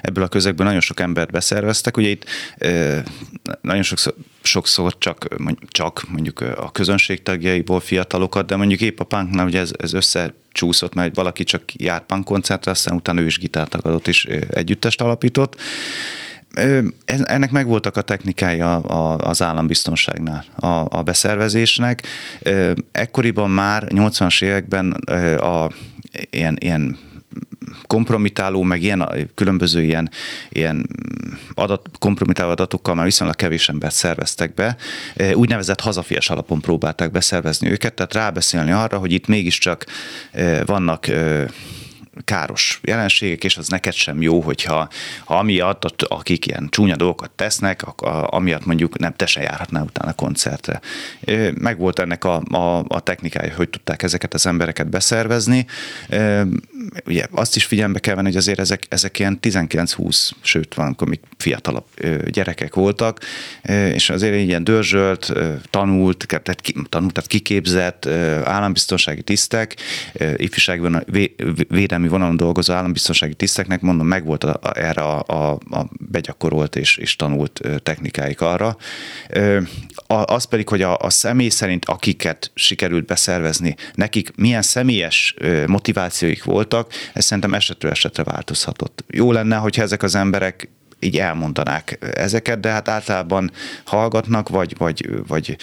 ebből 0.00 0.24
a 0.24 0.28
közegből 0.28 0.66
nagyon 0.66 0.80
sok 0.80 1.00
embert 1.00 1.30
beszerveztek. 1.30 1.96
Ugye 1.96 2.08
itt 2.08 2.24
nagyon 3.60 3.82
sokszor, 3.82 4.14
sokszor 4.42 4.98
csak, 4.98 5.26
csak 5.68 6.04
mondjuk 6.08 6.40
a 6.40 6.72
közönség 6.72 7.22
tagjaiból 7.22 7.80
fiatalokat, 7.80 8.46
de 8.46 8.56
mondjuk 8.56 8.80
épp 8.80 9.00
a 9.00 9.04
punknál 9.04 9.46
ugye 9.46 9.60
ez, 9.60 9.70
ez 9.78 9.92
összecsúszott, 9.92 10.94
mert 10.94 11.14
valaki 11.14 11.44
csak 11.44 11.62
járt 11.72 12.06
punk 12.06 12.24
koncertre, 12.24 12.70
aztán 12.70 12.96
utána 12.96 13.20
ő 13.20 13.26
is 13.26 13.38
gitárt 13.38 14.08
és 14.08 14.24
együttest 14.50 15.00
alapított 15.00 15.60
ennek 17.04 17.50
megvoltak 17.50 17.96
a 17.96 18.02
technikája 18.02 18.76
az 19.16 19.42
állambiztonságnál, 19.42 20.44
a, 20.56 20.98
a 20.98 21.02
beszervezésnek. 21.02 22.06
Ekkoriban 22.92 23.50
már 23.50 23.86
80-as 23.88 24.42
években 24.42 24.90
a, 25.40 25.70
ilyen, 26.30 26.56
ilyen 26.60 26.98
kompromitáló, 27.86 28.62
meg 28.62 28.82
ilyen 28.82 29.30
különböző 29.34 29.82
ilyen, 29.82 30.10
ilyen 30.48 30.88
adat, 31.54 31.88
kompromitáló 31.98 32.50
adatokkal 32.50 32.94
már 32.94 33.04
viszonylag 33.04 33.36
kevés 33.36 33.68
embert 33.68 33.94
szerveztek 33.94 34.54
be. 34.54 34.76
Úgynevezett 35.34 35.80
hazafias 35.80 36.30
alapon 36.30 36.60
próbálták 36.60 37.10
beszervezni 37.10 37.70
őket, 37.70 37.94
tehát 37.94 38.14
rábeszélni 38.14 38.70
arra, 38.70 38.98
hogy 38.98 39.12
itt 39.12 39.26
mégiscsak 39.26 39.86
vannak 40.64 41.06
káros 42.24 42.80
jelenségek, 42.82 43.44
és 43.44 43.56
az 43.56 43.68
neked 43.68 43.92
sem 43.92 44.22
jó, 44.22 44.40
hogyha 44.40 44.88
ha 45.24 45.38
amiatt, 45.38 46.02
akik 46.02 46.46
ilyen 46.46 46.68
csúnya 46.70 46.96
dolgokat 46.96 47.30
tesznek, 47.30 47.82
amiatt 48.26 48.64
mondjuk 48.64 48.98
nem 48.98 49.14
te 49.14 49.26
se 49.26 49.40
járhatnál 49.40 49.82
utána 49.82 50.12
koncertre. 50.12 50.80
Meg 51.54 51.78
volt 51.78 51.98
ennek 51.98 52.24
a, 52.24 52.42
a, 52.50 52.84
a 52.88 53.00
technikája, 53.00 53.54
hogy 53.54 53.68
tudták 53.68 54.02
ezeket 54.02 54.34
az 54.34 54.46
embereket 54.46 54.88
beszervezni. 54.88 55.66
Ugye 57.06 57.26
azt 57.30 57.56
is 57.56 57.64
figyelembe 57.64 57.98
kell 57.98 58.14
venni, 58.14 58.26
hogy 58.26 58.36
azért 58.36 58.58
ezek, 58.58 58.82
ezek 58.88 59.18
ilyen 59.18 59.38
19-20, 59.42 60.30
sőt 60.40 60.74
van, 60.74 60.86
amikor 60.86 61.08
még 61.08 61.20
fiatalabb 61.36 61.84
gyerekek 62.26 62.74
voltak, 62.74 63.20
és 63.92 64.10
azért 64.10 64.34
ilyen 64.34 64.64
dörzsölt, 64.64 65.32
tanult, 65.70 66.26
tehát, 66.26 66.62
tanult, 66.88 67.12
tehát 67.12 67.28
kiképzett 67.28 68.06
állambiztonsági 68.44 69.22
tisztek, 69.22 69.76
ifjúságban 70.36 71.04
védelmi 71.68 72.08
vonalon 72.08 72.36
dolgozó 72.36 72.72
állambiztonsági 72.72 73.34
tiszteknek, 73.34 73.80
mondom, 73.80 74.06
megvolt 74.06 74.44
a, 74.44 74.60
erre 74.74 75.00
a, 75.00 75.24
a, 75.26 75.50
a 75.70 75.86
begyakorolt 76.10 76.76
és, 76.76 76.96
és 76.96 77.16
tanult 77.16 77.60
technikáik 77.82 78.40
arra. 78.40 78.76
Az 80.06 80.44
pedig, 80.44 80.68
hogy 80.68 80.82
a, 80.82 80.96
a 80.98 81.10
személy 81.10 81.48
szerint, 81.48 81.84
akiket 81.84 82.50
sikerült 82.54 83.06
beszervezni, 83.06 83.74
nekik 83.94 84.36
milyen 84.36 84.62
személyes 84.62 85.34
motivációik 85.66 86.44
voltak, 86.44 86.75
ez 87.12 87.24
szerintem 87.24 87.54
esetről 87.54 87.90
esetre 87.90 88.22
változhatott. 88.22 89.04
Jó 89.08 89.32
lenne, 89.32 89.56
hogyha 89.56 89.82
ezek 89.82 90.02
az 90.02 90.14
emberek 90.14 90.68
így 91.00 91.18
elmondanák 91.18 91.98
ezeket, 92.14 92.60
de 92.60 92.70
hát 92.70 92.88
általában 92.88 93.50
hallgatnak, 93.84 94.48
vagy, 94.48 94.76
vagy, 94.76 95.08
vagy 95.26 95.56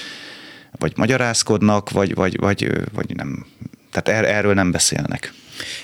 vagy 0.78 0.94
magyarázkodnak, 0.96 1.90
vagy, 1.90 2.16
vagy, 2.16 2.38
vagy, 2.38 2.72
vagy 2.92 3.16
nem. 3.16 3.46
Tehát 3.92 4.24
er, 4.24 4.36
erről 4.36 4.54
nem 4.54 4.72
beszélnek. 4.72 5.34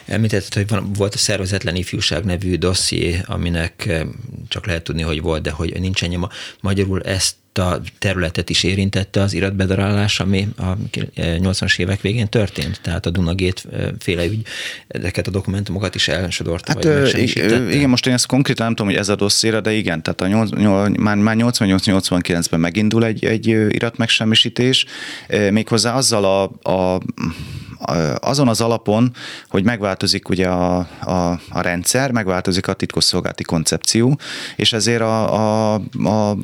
Említetted, 0.06 0.54
hogy 0.54 0.68
van, 0.68 0.94
volt 0.94 1.14
a 1.14 1.18
szervezetlen 1.18 1.76
ifjúság 1.76 2.24
nevű 2.24 2.56
dosszié, 2.56 3.22
aminek 3.26 4.04
csak 4.48 4.66
lehet 4.66 4.84
tudni, 4.84 5.02
hogy 5.02 5.22
volt, 5.22 5.42
de 5.42 5.52
hogy 5.52 5.80
nincsen 5.80 6.10
nyoma. 6.10 6.30
Magyarul 6.62 7.02
ezt 7.02 7.36
a 7.58 7.82
területet 8.00 8.50
is 8.50 8.64
érintette 8.64 9.22
az 9.22 9.34
iratbedarálás, 9.34 10.20
ami 10.20 10.48
a 10.58 10.78
80-as 11.16 11.80
évek 11.80 12.02
végén 12.02 12.30
történt? 12.30 12.82
Tehát 12.82 13.06
a 13.06 13.10
Dunagét 13.10 13.68
féle 14.00 14.26
ügy 14.26 14.46
ezeket 14.88 15.28
a 15.28 15.32
dokumentumokat 15.32 15.96
is 15.96 16.08
elsodorta, 16.08 16.74
hát, 16.74 16.84
vagy 16.84 17.72
Igen, 17.72 17.90
most 17.90 18.08
én 18.08 18.14
ezt 18.14 18.26
konkrétan 18.26 18.66
nem 18.66 18.76
tudom, 18.76 18.92
hogy 18.92 19.02
ez 19.02 19.10
a 19.10 19.16
dosszéra, 19.16 19.62
de 19.62 19.72
igen, 19.72 20.04
tehát 20.04 20.22
a 20.22 20.28
8, 20.28 20.50
8, 20.50 20.98
már, 20.98 21.16
már 21.18 21.36
88-89-ben 21.40 22.60
megindul 22.60 23.06
egy, 23.06 23.26
egy 23.26 23.48
iratmegsemmisítés, 23.48 24.86
méghozzá 25.52 25.94
azzal 25.94 26.26
a, 26.26 26.72
a 26.72 27.02
azon 28.20 28.48
az 28.48 28.62
alapon, 28.62 29.14
hogy 29.48 29.64
megváltozik 29.64 30.30
ugye 30.30 30.48
a, 30.48 30.78
a, 31.02 31.40
a 31.50 31.62
rendszer, 31.62 32.12
megváltozik 32.12 32.68
a 32.68 32.74
titkosszolgálati 32.74 33.44
koncepció, 33.44 34.20
és 34.56 34.74
ezért 34.74 35.02
a, 35.02 35.34
a, 35.34 35.74
a, 36.04 36.38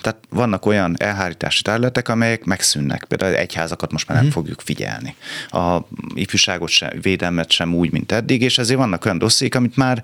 tehát 0.00 0.18
vannak 0.28 0.66
olyan 0.66 0.94
elhárítási 0.98 1.62
területek, 1.62 2.08
amelyek 2.08 2.44
megszűnnek. 2.44 3.04
Például 3.04 3.34
egyházakat 3.34 3.92
most 3.92 4.08
már 4.08 4.18
nem 4.18 4.26
mm. 4.26 4.30
fogjuk 4.30 4.60
figyelni. 4.60 5.14
A 5.48 5.78
ifjúságot 6.14 6.68
sem, 6.68 6.90
védelmet 7.02 7.50
sem 7.50 7.74
úgy, 7.74 7.92
mint 7.92 8.12
eddig, 8.12 8.42
és 8.42 8.58
ezért 8.58 8.78
vannak 8.78 9.04
olyan 9.04 9.18
dosszék, 9.18 9.54
amit 9.54 9.76
már 9.76 10.02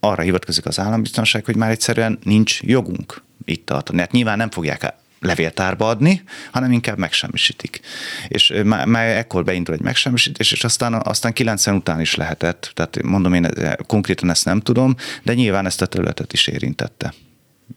arra 0.00 0.22
hivatkozik 0.22 0.66
az 0.66 0.78
állambiztonság, 0.78 1.44
hogy 1.44 1.56
már 1.56 1.70
egyszerűen 1.70 2.18
nincs 2.22 2.62
jogunk 2.62 3.22
itt 3.44 3.66
tartani. 3.66 3.98
Hát 3.98 4.12
nyilván 4.12 4.36
nem 4.36 4.50
fogják 4.50 4.82
levéltárba 5.20 5.88
adni, 5.88 6.22
hanem 6.52 6.72
inkább 6.72 6.98
megsemmisítik. 6.98 7.80
És 8.28 8.52
már, 8.64 8.86
már 8.86 9.06
ekkor 9.06 9.44
beindul 9.44 9.74
egy 9.74 9.80
megsemmisítés, 9.80 10.52
és 10.52 10.64
aztán, 10.64 10.94
aztán 10.94 11.32
90 11.32 11.74
után 11.74 12.00
is 12.00 12.14
lehetett, 12.14 12.70
tehát 12.74 13.02
mondom 13.02 13.34
én 13.34 13.48
konkrétan 13.86 14.30
ezt 14.30 14.44
nem 14.44 14.60
tudom, 14.60 14.94
de 15.22 15.34
nyilván 15.34 15.66
ezt 15.66 15.82
a 15.82 15.86
területet 15.86 16.32
is 16.32 16.46
érintette. 16.46 17.14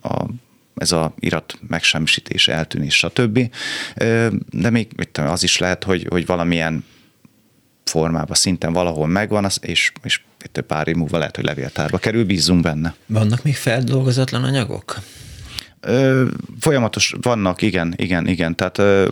A, 0.01 0.25
ez 0.75 0.91
a 0.91 1.13
irat 1.19 1.59
megsemmisítés, 1.67 2.47
eltűnés, 2.47 2.95
stb. 2.95 3.55
De 4.49 4.69
még 4.69 5.09
az 5.13 5.43
is 5.43 5.57
lehet, 5.57 5.83
hogy, 5.83 6.05
hogy 6.09 6.25
valamilyen 6.25 6.85
formában 7.83 8.35
szinten 8.35 8.73
valahol 8.73 9.07
megvan, 9.07 9.47
és, 9.61 9.91
és 10.03 10.21
pár 10.67 10.87
év 10.87 10.95
múlva 10.95 11.17
lehet, 11.17 11.35
hogy 11.35 11.45
levéltárba 11.45 11.97
kerül, 11.97 12.25
bízunk 12.25 12.61
benne. 12.61 12.95
Vannak 13.05 13.43
még 13.43 13.55
feldolgozatlan 13.55 14.43
anyagok? 14.43 14.99
Ö, 15.81 16.27
folyamatos 16.69 17.15
vannak, 17.21 17.61
igen, 17.61 17.93
igen, 17.95 18.27
igen. 18.27 18.55
Tehát 18.55 18.77
ö, 18.77 19.07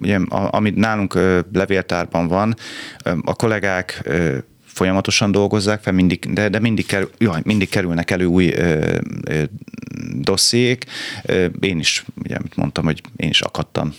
ugye, 0.00 0.18
amit 0.30 0.76
nálunk 0.76 1.14
ö, 1.14 1.40
levéltárban 1.52 2.28
van, 2.28 2.56
ö, 3.04 3.12
a 3.24 3.34
kollégák 3.34 4.00
ö, 4.04 4.36
folyamatosan 4.64 5.32
dolgozzák 5.32 5.82
fel, 5.82 5.92
mindig, 5.92 6.32
de, 6.32 6.48
de 6.48 6.58
mindig, 6.58 6.86
kerül, 6.86 7.10
jaj, 7.18 7.40
mindig 7.44 7.68
kerülnek 7.68 8.10
elő 8.10 8.24
új 8.24 8.48
ö, 8.48 8.96
ö, 9.24 9.42
dossziék. 10.14 10.84
Én 11.60 11.78
is, 11.78 12.04
ugye, 12.24 12.36
amit 12.36 12.56
mondtam, 12.56 12.84
hogy 12.84 13.00
én 13.16 13.28
is 13.28 13.40
akadtam. 13.40 13.94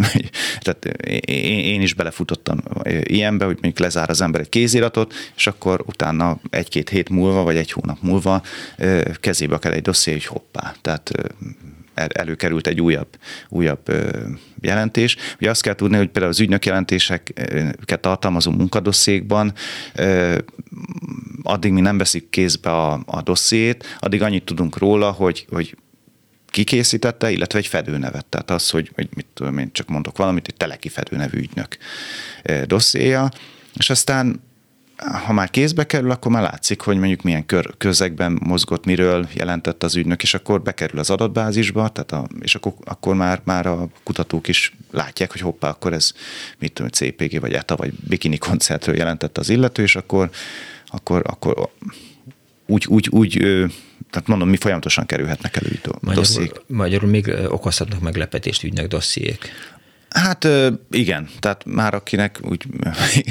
Tehát 0.62 0.84
én, 1.24 1.58
én 1.58 1.80
is 1.80 1.94
belefutottam 1.94 2.58
ilyenbe, 3.02 3.44
hogy 3.44 3.54
mondjuk 3.54 3.78
lezár 3.78 4.10
az 4.10 4.20
ember 4.20 4.40
egy 4.40 4.48
kéziratot, 4.48 5.14
és 5.36 5.46
akkor 5.46 5.82
utána 5.86 6.40
egy-két 6.50 6.88
hét 6.88 7.08
múlva, 7.08 7.42
vagy 7.42 7.56
egy 7.56 7.72
hónap 7.72 7.98
múlva 8.00 8.42
kezébe 9.20 9.58
kell 9.58 9.72
egy 9.72 9.82
dosszié, 9.82 10.12
hogy 10.12 10.26
hoppá. 10.26 10.74
Tehát 10.80 11.12
előkerült 11.94 12.66
egy 12.66 12.80
újabb, 12.80 13.08
újabb 13.48 13.92
jelentés. 14.60 15.16
Ugye 15.40 15.50
azt 15.50 15.62
kell 15.62 15.74
tudni, 15.74 15.96
hogy 15.96 16.08
például 16.08 16.32
az 16.32 16.40
ügynök 16.40 16.66
jelentéseket 16.66 18.00
tartalmazó 18.00 18.50
munkadosszékban 18.50 19.52
addig 21.42 21.72
mi 21.72 21.80
nem 21.80 21.98
veszik 21.98 22.30
kézbe 22.30 22.70
a, 22.70 23.02
a 23.06 23.22
dossziét, 23.22 23.96
addig 23.98 24.22
annyit 24.22 24.44
tudunk 24.44 24.78
róla, 24.78 25.10
hogy, 25.10 25.46
hogy 25.50 25.76
ki 26.46 26.64
készítette, 26.64 27.30
illetve 27.30 27.58
egy 27.58 27.66
fedőnevet. 27.66 28.26
Tehát 28.26 28.50
az, 28.50 28.70
hogy, 28.70 28.90
hogy 28.94 29.08
mit 29.14 29.26
tudom 29.34 29.58
én, 29.58 29.72
csak 29.72 29.88
mondok 29.88 30.16
valamit, 30.16 30.46
egy 30.46 30.54
teleki 30.54 30.88
fedőnevű 30.88 31.38
ügynök 31.38 31.76
dossziéja, 32.66 33.28
és 33.76 33.90
aztán 33.90 34.42
ha 34.96 35.32
már 35.32 35.50
kézbe 35.50 35.86
kerül, 35.86 36.10
akkor 36.10 36.32
már 36.32 36.42
látszik, 36.42 36.80
hogy 36.80 36.98
mondjuk 36.98 37.22
milyen 37.22 37.46
kör, 37.46 37.74
közegben 37.78 38.38
mozgott, 38.44 38.84
miről 38.84 39.28
jelentett 39.34 39.82
az 39.82 39.96
ügynök, 39.96 40.22
és 40.22 40.34
akkor 40.34 40.62
bekerül 40.62 40.98
az 40.98 41.10
adatbázisba, 41.10 41.88
tehát 41.88 42.12
a, 42.12 42.28
és 42.40 42.54
akkor, 42.54 42.72
akkor 42.84 43.14
már, 43.14 43.40
már 43.44 43.66
a 43.66 43.88
kutatók 44.02 44.48
is 44.48 44.76
látják, 44.90 45.32
hogy 45.32 45.40
hoppá, 45.40 45.68
akkor 45.68 45.92
ez 45.92 46.12
mit 46.58 46.72
tudom, 46.72 46.90
CPG, 46.90 47.40
vagy 47.40 47.52
ETA, 47.52 47.76
vagy 47.76 47.92
bikini 48.08 48.38
koncertről 48.38 48.96
jelentett 48.96 49.38
az 49.38 49.48
illető, 49.48 49.82
és 49.82 49.96
akkor, 49.96 50.30
akkor, 50.86 51.22
akkor 51.26 51.68
úgy, 52.66 52.86
úgy, 52.88 53.08
úgy 53.10 53.38
tehát 54.10 54.28
mondom, 54.28 54.48
mi 54.48 54.56
folyamatosan 54.56 55.06
kerülhetnek 55.06 55.56
elő 55.56 55.80
magyarul, 56.00 56.48
magyarul 56.66 57.08
még 57.08 57.34
okozhatnak 57.48 58.00
meglepetést 58.00 58.62
ügynek 58.62 58.88
dossziék. 58.88 59.50
Hát 60.14 60.48
igen, 60.90 61.28
tehát 61.38 61.64
már 61.64 61.94
akinek 61.94 62.40
úgy 62.42 62.66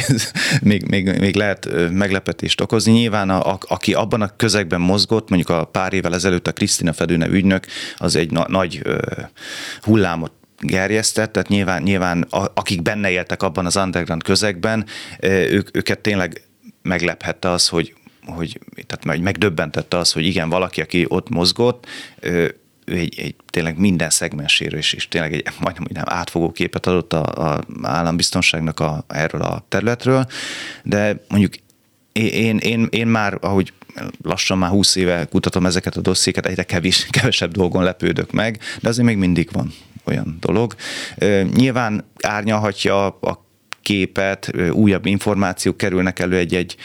még, 0.61 0.87
még, 0.87 1.19
még 1.19 1.35
lehet 1.35 1.69
meglepetést 1.91 2.61
okozni. 2.61 2.91
Nyilván 2.91 3.29
a, 3.29 3.51
a, 3.51 3.57
aki 3.67 3.93
abban 3.93 4.21
a 4.21 4.35
közegben 4.35 4.81
mozgott, 4.81 5.29
mondjuk 5.29 5.49
a 5.49 5.65
pár 5.65 5.93
évvel 5.93 6.13
ezelőtt 6.13 6.47
a 6.47 6.51
Krisztina 6.51 6.93
Fedőne 6.93 7.27
ügynök, 7.27 7.65
az 7.97 8.15
egy 8.15 8.31
na, 8.31 8.45
nagy 8.47 8.81
hullámot 9.81 10.31
gerjesztett, 10.59 11.31
tehát 11.31 11.49
nyilván, 11.49 11.81
nyilván 11.81 12.21
a, 12.21 12.51
akik 12.53 12.81
benne 12.81 13.09
éltek 13.09 13.43
abban 13.43 13.65
az 13.65 13.75
underground 13.75 14.23
közegben, 14.23 14.85
ők, 15.21 15.77
őket 15.77 15.99
tényleg 15.99 16.41
meglephette 16.81 17.49
az, 17.49 17.67
hogy 17.67 17.93
hogy 18.25 18.59
tehát 18.87 19.21
megdöbbentette 19.21 19.97
az, 19.97 20.11
hogy 20.11 20.25
igen, 20.25 20.49
valaki, 20.49 20.81
aki 20.81 21.05
ott 21.07 21.29
mozgott, 21.29 21.87
ő 22.85 22.97
egy, 22.97 23.19
egy 23.19 23.35
tényleg 23.49 23.77
minden 23.77 24.09
szegmenséről 24.09 24.79
is, 24.79 24.93
és 24.93 25.07
tényleg 25.07 25.33
egy 25.33 25.47
majdnem 25.59 25.87
nem 25.93 26.03
átfogó 26.07 26.51
képet 26.51 26.85
adott 26.87 27.13
a, 27.13 27.53
a 27.53 27.63
állambiztonságnak 27.81 28.79
a, 28.79 29.05
erről 29.07 29.41
a 29.41 29.65
területről, 29.69 30.25
de 30.83 31.23
mondjuk 31.27 31.53
én, 32.11 32.57
én, 32.57 32.87
én 32.89 33.07
már, 33.07 33.37
ahogy 33.41 33.73
lassan 34.21 34.57
már 34.57 34.69
20 34.69 34.95
éve 34.95 35.25
kutatom 35.25 35.65
ezeket 35.65 35.95
a 35.95 36.01
dosszéket, 36.01 36.45
egyre 36.45 36.63
kevés, 36.63 37.07
kevesebb 37.09 37.51
dolgon 37.51 37.83
lepődök 37.83 38.31
meg, 38.31 38.59
de 38.81 38.89
azért 38.89 39.07
még 39.07 39.17
mindig 39.17 39.49
van 39.51 39.73
olyan 40.05 40.37
dolog. 40.39 40.75
Nyilván 41.53 42.05
árnyalhatja 42.21 43.05
a 43.05 43.45
képet, 43.81 44.51
újabb 44.71 45.05
információk 45.05 45.77
kerülnek 45.77 46.19
elő 46.19 46.37
egy-egy 46.37 46.75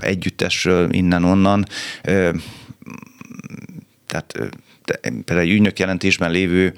együttesről 0.00 0.92
innen-onnan 0.92 1.66
tehát 4.12 4.54
például 5.00 5.48
egy 5.48 5.50
ügynök 5.50 5.78
jelentésben 5.78 6.30
lévő 6.30 6.74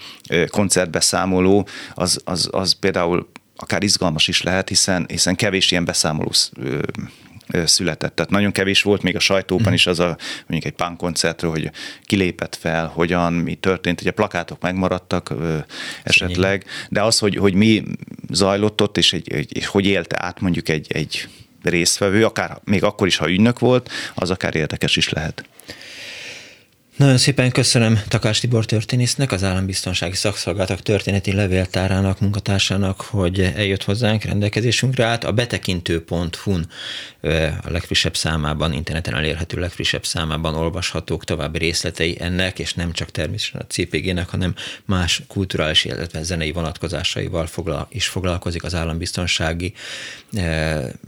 koncertbeszámoló, 0.47 1.69
az, 1.95 2.21
az, 2.25 2.49
az 2.53 2.73
például 2.73 3.29
akár 3.57 3.83
izgalmas 3.83 4.29
is 4.29 4.43
lehet, 4.43 4.69
hiszen, 4.69 5.07
hiszen 5.09 5.35
kevés 5.35 5.71
ilyen 5.71 5.85
beszámoló 5.85 6.33
született. 7.65 8.15
Tehát 8.15 8.31
nagyon 8.31 8.53
kevés 8.53 8.83
volt 8.83 9.03
még 9.03 9.17
a 9.17 9.21
sajtóban 9.21 9.73
is 9.73 9.87
az 9.87 10.01
a 10.01 10.17
mondjuk 10.47 10.73
egy 10.73 10.85
punk 10.85 10.97
koncertről, 10.97 11.51
hogy 11.51 11.71
kilépett 12.03 12.57
fel, 12.57 12.87
hogyan, 12.87 13.33
mi 13.33 13.55
történt. 13.55 14.01
Ugye 14.01 14.11
plakátok 14.11 14.61
megmaradtak 14.61 15.31
ö, 15.31 15.59
esetleg, 16.03 16.65
de 16.89 17.03
az, 17.03 17.19
hogy, 17.19 17.37
hogy 17.37 17.55
mi 17.55 17.83
zajlott 18.31 18.83
ott, 18.83 18.97
és, 18.97 19.13
egy, 19.13 19.33
egy, 19.33 19.57
és 19.57 19.67
hogy 19.67 19.87
élte 19.87 20.17
át 20.23 20.41
mondjuk 20.41 20.69
egy, 20.69 20.87
egy 20.93 21.29
résztvevő, 21.63 22.25
akár 22.25 22.59
még 22.65 22.83
akkor 22.83 23.07
is, 23.07 23.17
ha 23.17 23.31
ügynök 23.31 23.59
volt, 23.59 23.91
az 24.15 24.31
akár 24.31 24.55
érdekes 24.55 24.97
is 24.97 25.09
lehet. 25.09 25.45
Nagyon 26.97 27.17
szépen 27.17 27.51
köszönöm 27.51 28.01
Takács 28.09 28.41
Tibor 28.41 28.65
történésznek, 28.65 29.33
az 29.33 29.43
Állambiztonsági 29.43 30.15
Szakszolgálatok 30.15 30.83
történeti 30.83 31.33
levéltárának, 31.33 32.21
munkatársának, 32.21 33.01
hogy 33.01 33.41
eljött 33.41 33.85
hozzánk, 33.85 34.25
rendelkezésünkre 34.25 35.05
állt. 35.05 35.25
A 35.25 35.33
betekintő.hu-n 35.33 36.69
a 37.63 37.71
legfrissebb 37.71 38.17
számában, 38.17 38.73
interneten 38.73 39.15
elérhető 39.15 39.59
legfrissebb 39.59 40.05
számában 40.05 40.55
olvashatók 40.55 41.25
további 41.25 41.59
részletei 41.59 42.17
ennek, 42.21 42.59
és 42.59 42.75
nem 42.75 42.93
csak 42.93 43.11
természetesen 43.11 43.61
a 43.61 43.73
CPG-nek, 43.73 44.29
hanem 44.29 44.55
más 44.85 45.23
kulturális, 45.27 45.85
illetve 45.85 46.23
zenei 46.23 46.53
vonatkozásaival 46.53 47.49
is 47.89 48.07
foglalkozik 48.07 48.65
az 48.65 48.75
állambiztonsági, 48.75 49.73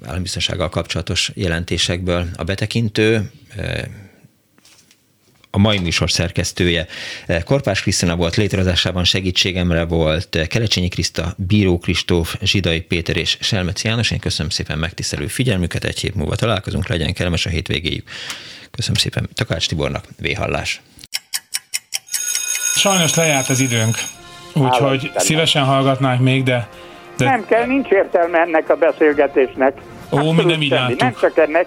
állambiztonsággal 0.05 0.68
kapcsolatos 0.68 1.30
jelentésekből. 1.34 2.28
A 2.37 2.45
betekintő 2.45 3.30
a 5.57 5.59
mai 5.59 5.78
műsor 5.78 6.11
szerkesztője. 6.11 6.86
Korpás 7.44 7.82
Krisztina 7.82 8.16
volt 8.16 8.36
létrehozásában 8.36 9.04
segítségemre 9.04 9.84
volt 9.84 10.46
Kelecsényi 10.48 10.88
Kriszta, 10.88 11.34
Bíró 11.36 11.78
Kristóf, 11.78 12.34
Zsidai 12.42 12.80
Péter 12.80 13.16
és 13.16 13.38
Selmec 13.40 13.84
János. 13.84 14.11
Én 14.11 14.18
köszönöm 14.18 14.50
szépen 14.50 14.78
megtisztelő 14.78 15.26
figyelmüket, 15.26 15.84
egy 15.84 16.00
hét 16.00 16.14
múlva 16.14 16.34
találkozunk, 16.34 16.88
legyen 16.88 17.12
kellemes 17.12 17.46
a 17.46 17.48
hétvégéjük. 17.48 18.09
Köszönöm 18.70 18.96
szépen 18.96 19.28
Takács 19.34 19.68
Tibornak, 19.68 20.04
Véhallás. 20.20 20.80
Sajnos 22.74 23.14
lejárt 23.14 23.48
az 23.48 23.61
időnk. 23.61 23.96
Úgyhogy 24.52 25.11
szívesen 25.16 25.64
hallgatnánk 25.64 26.20
még, 26.20 26.42
de, 26.42 26.68
de... 27.16 27.24
Nem 27.24 27.46
kell, 27.46 27.66
nincs 27.66 27.88
értelme 27.88 28.38
ennek 28.38 28.70
a 28.70 28.74
beszélgetésnek. 28.76 29.80
Ó, 30.11 30.32
mi 30.32 30.44
nem 30.44 30.62
így 30.62 30.96
Nem 30.98 31.14
csak 31.20 31.38
ennek, 31.38 31.66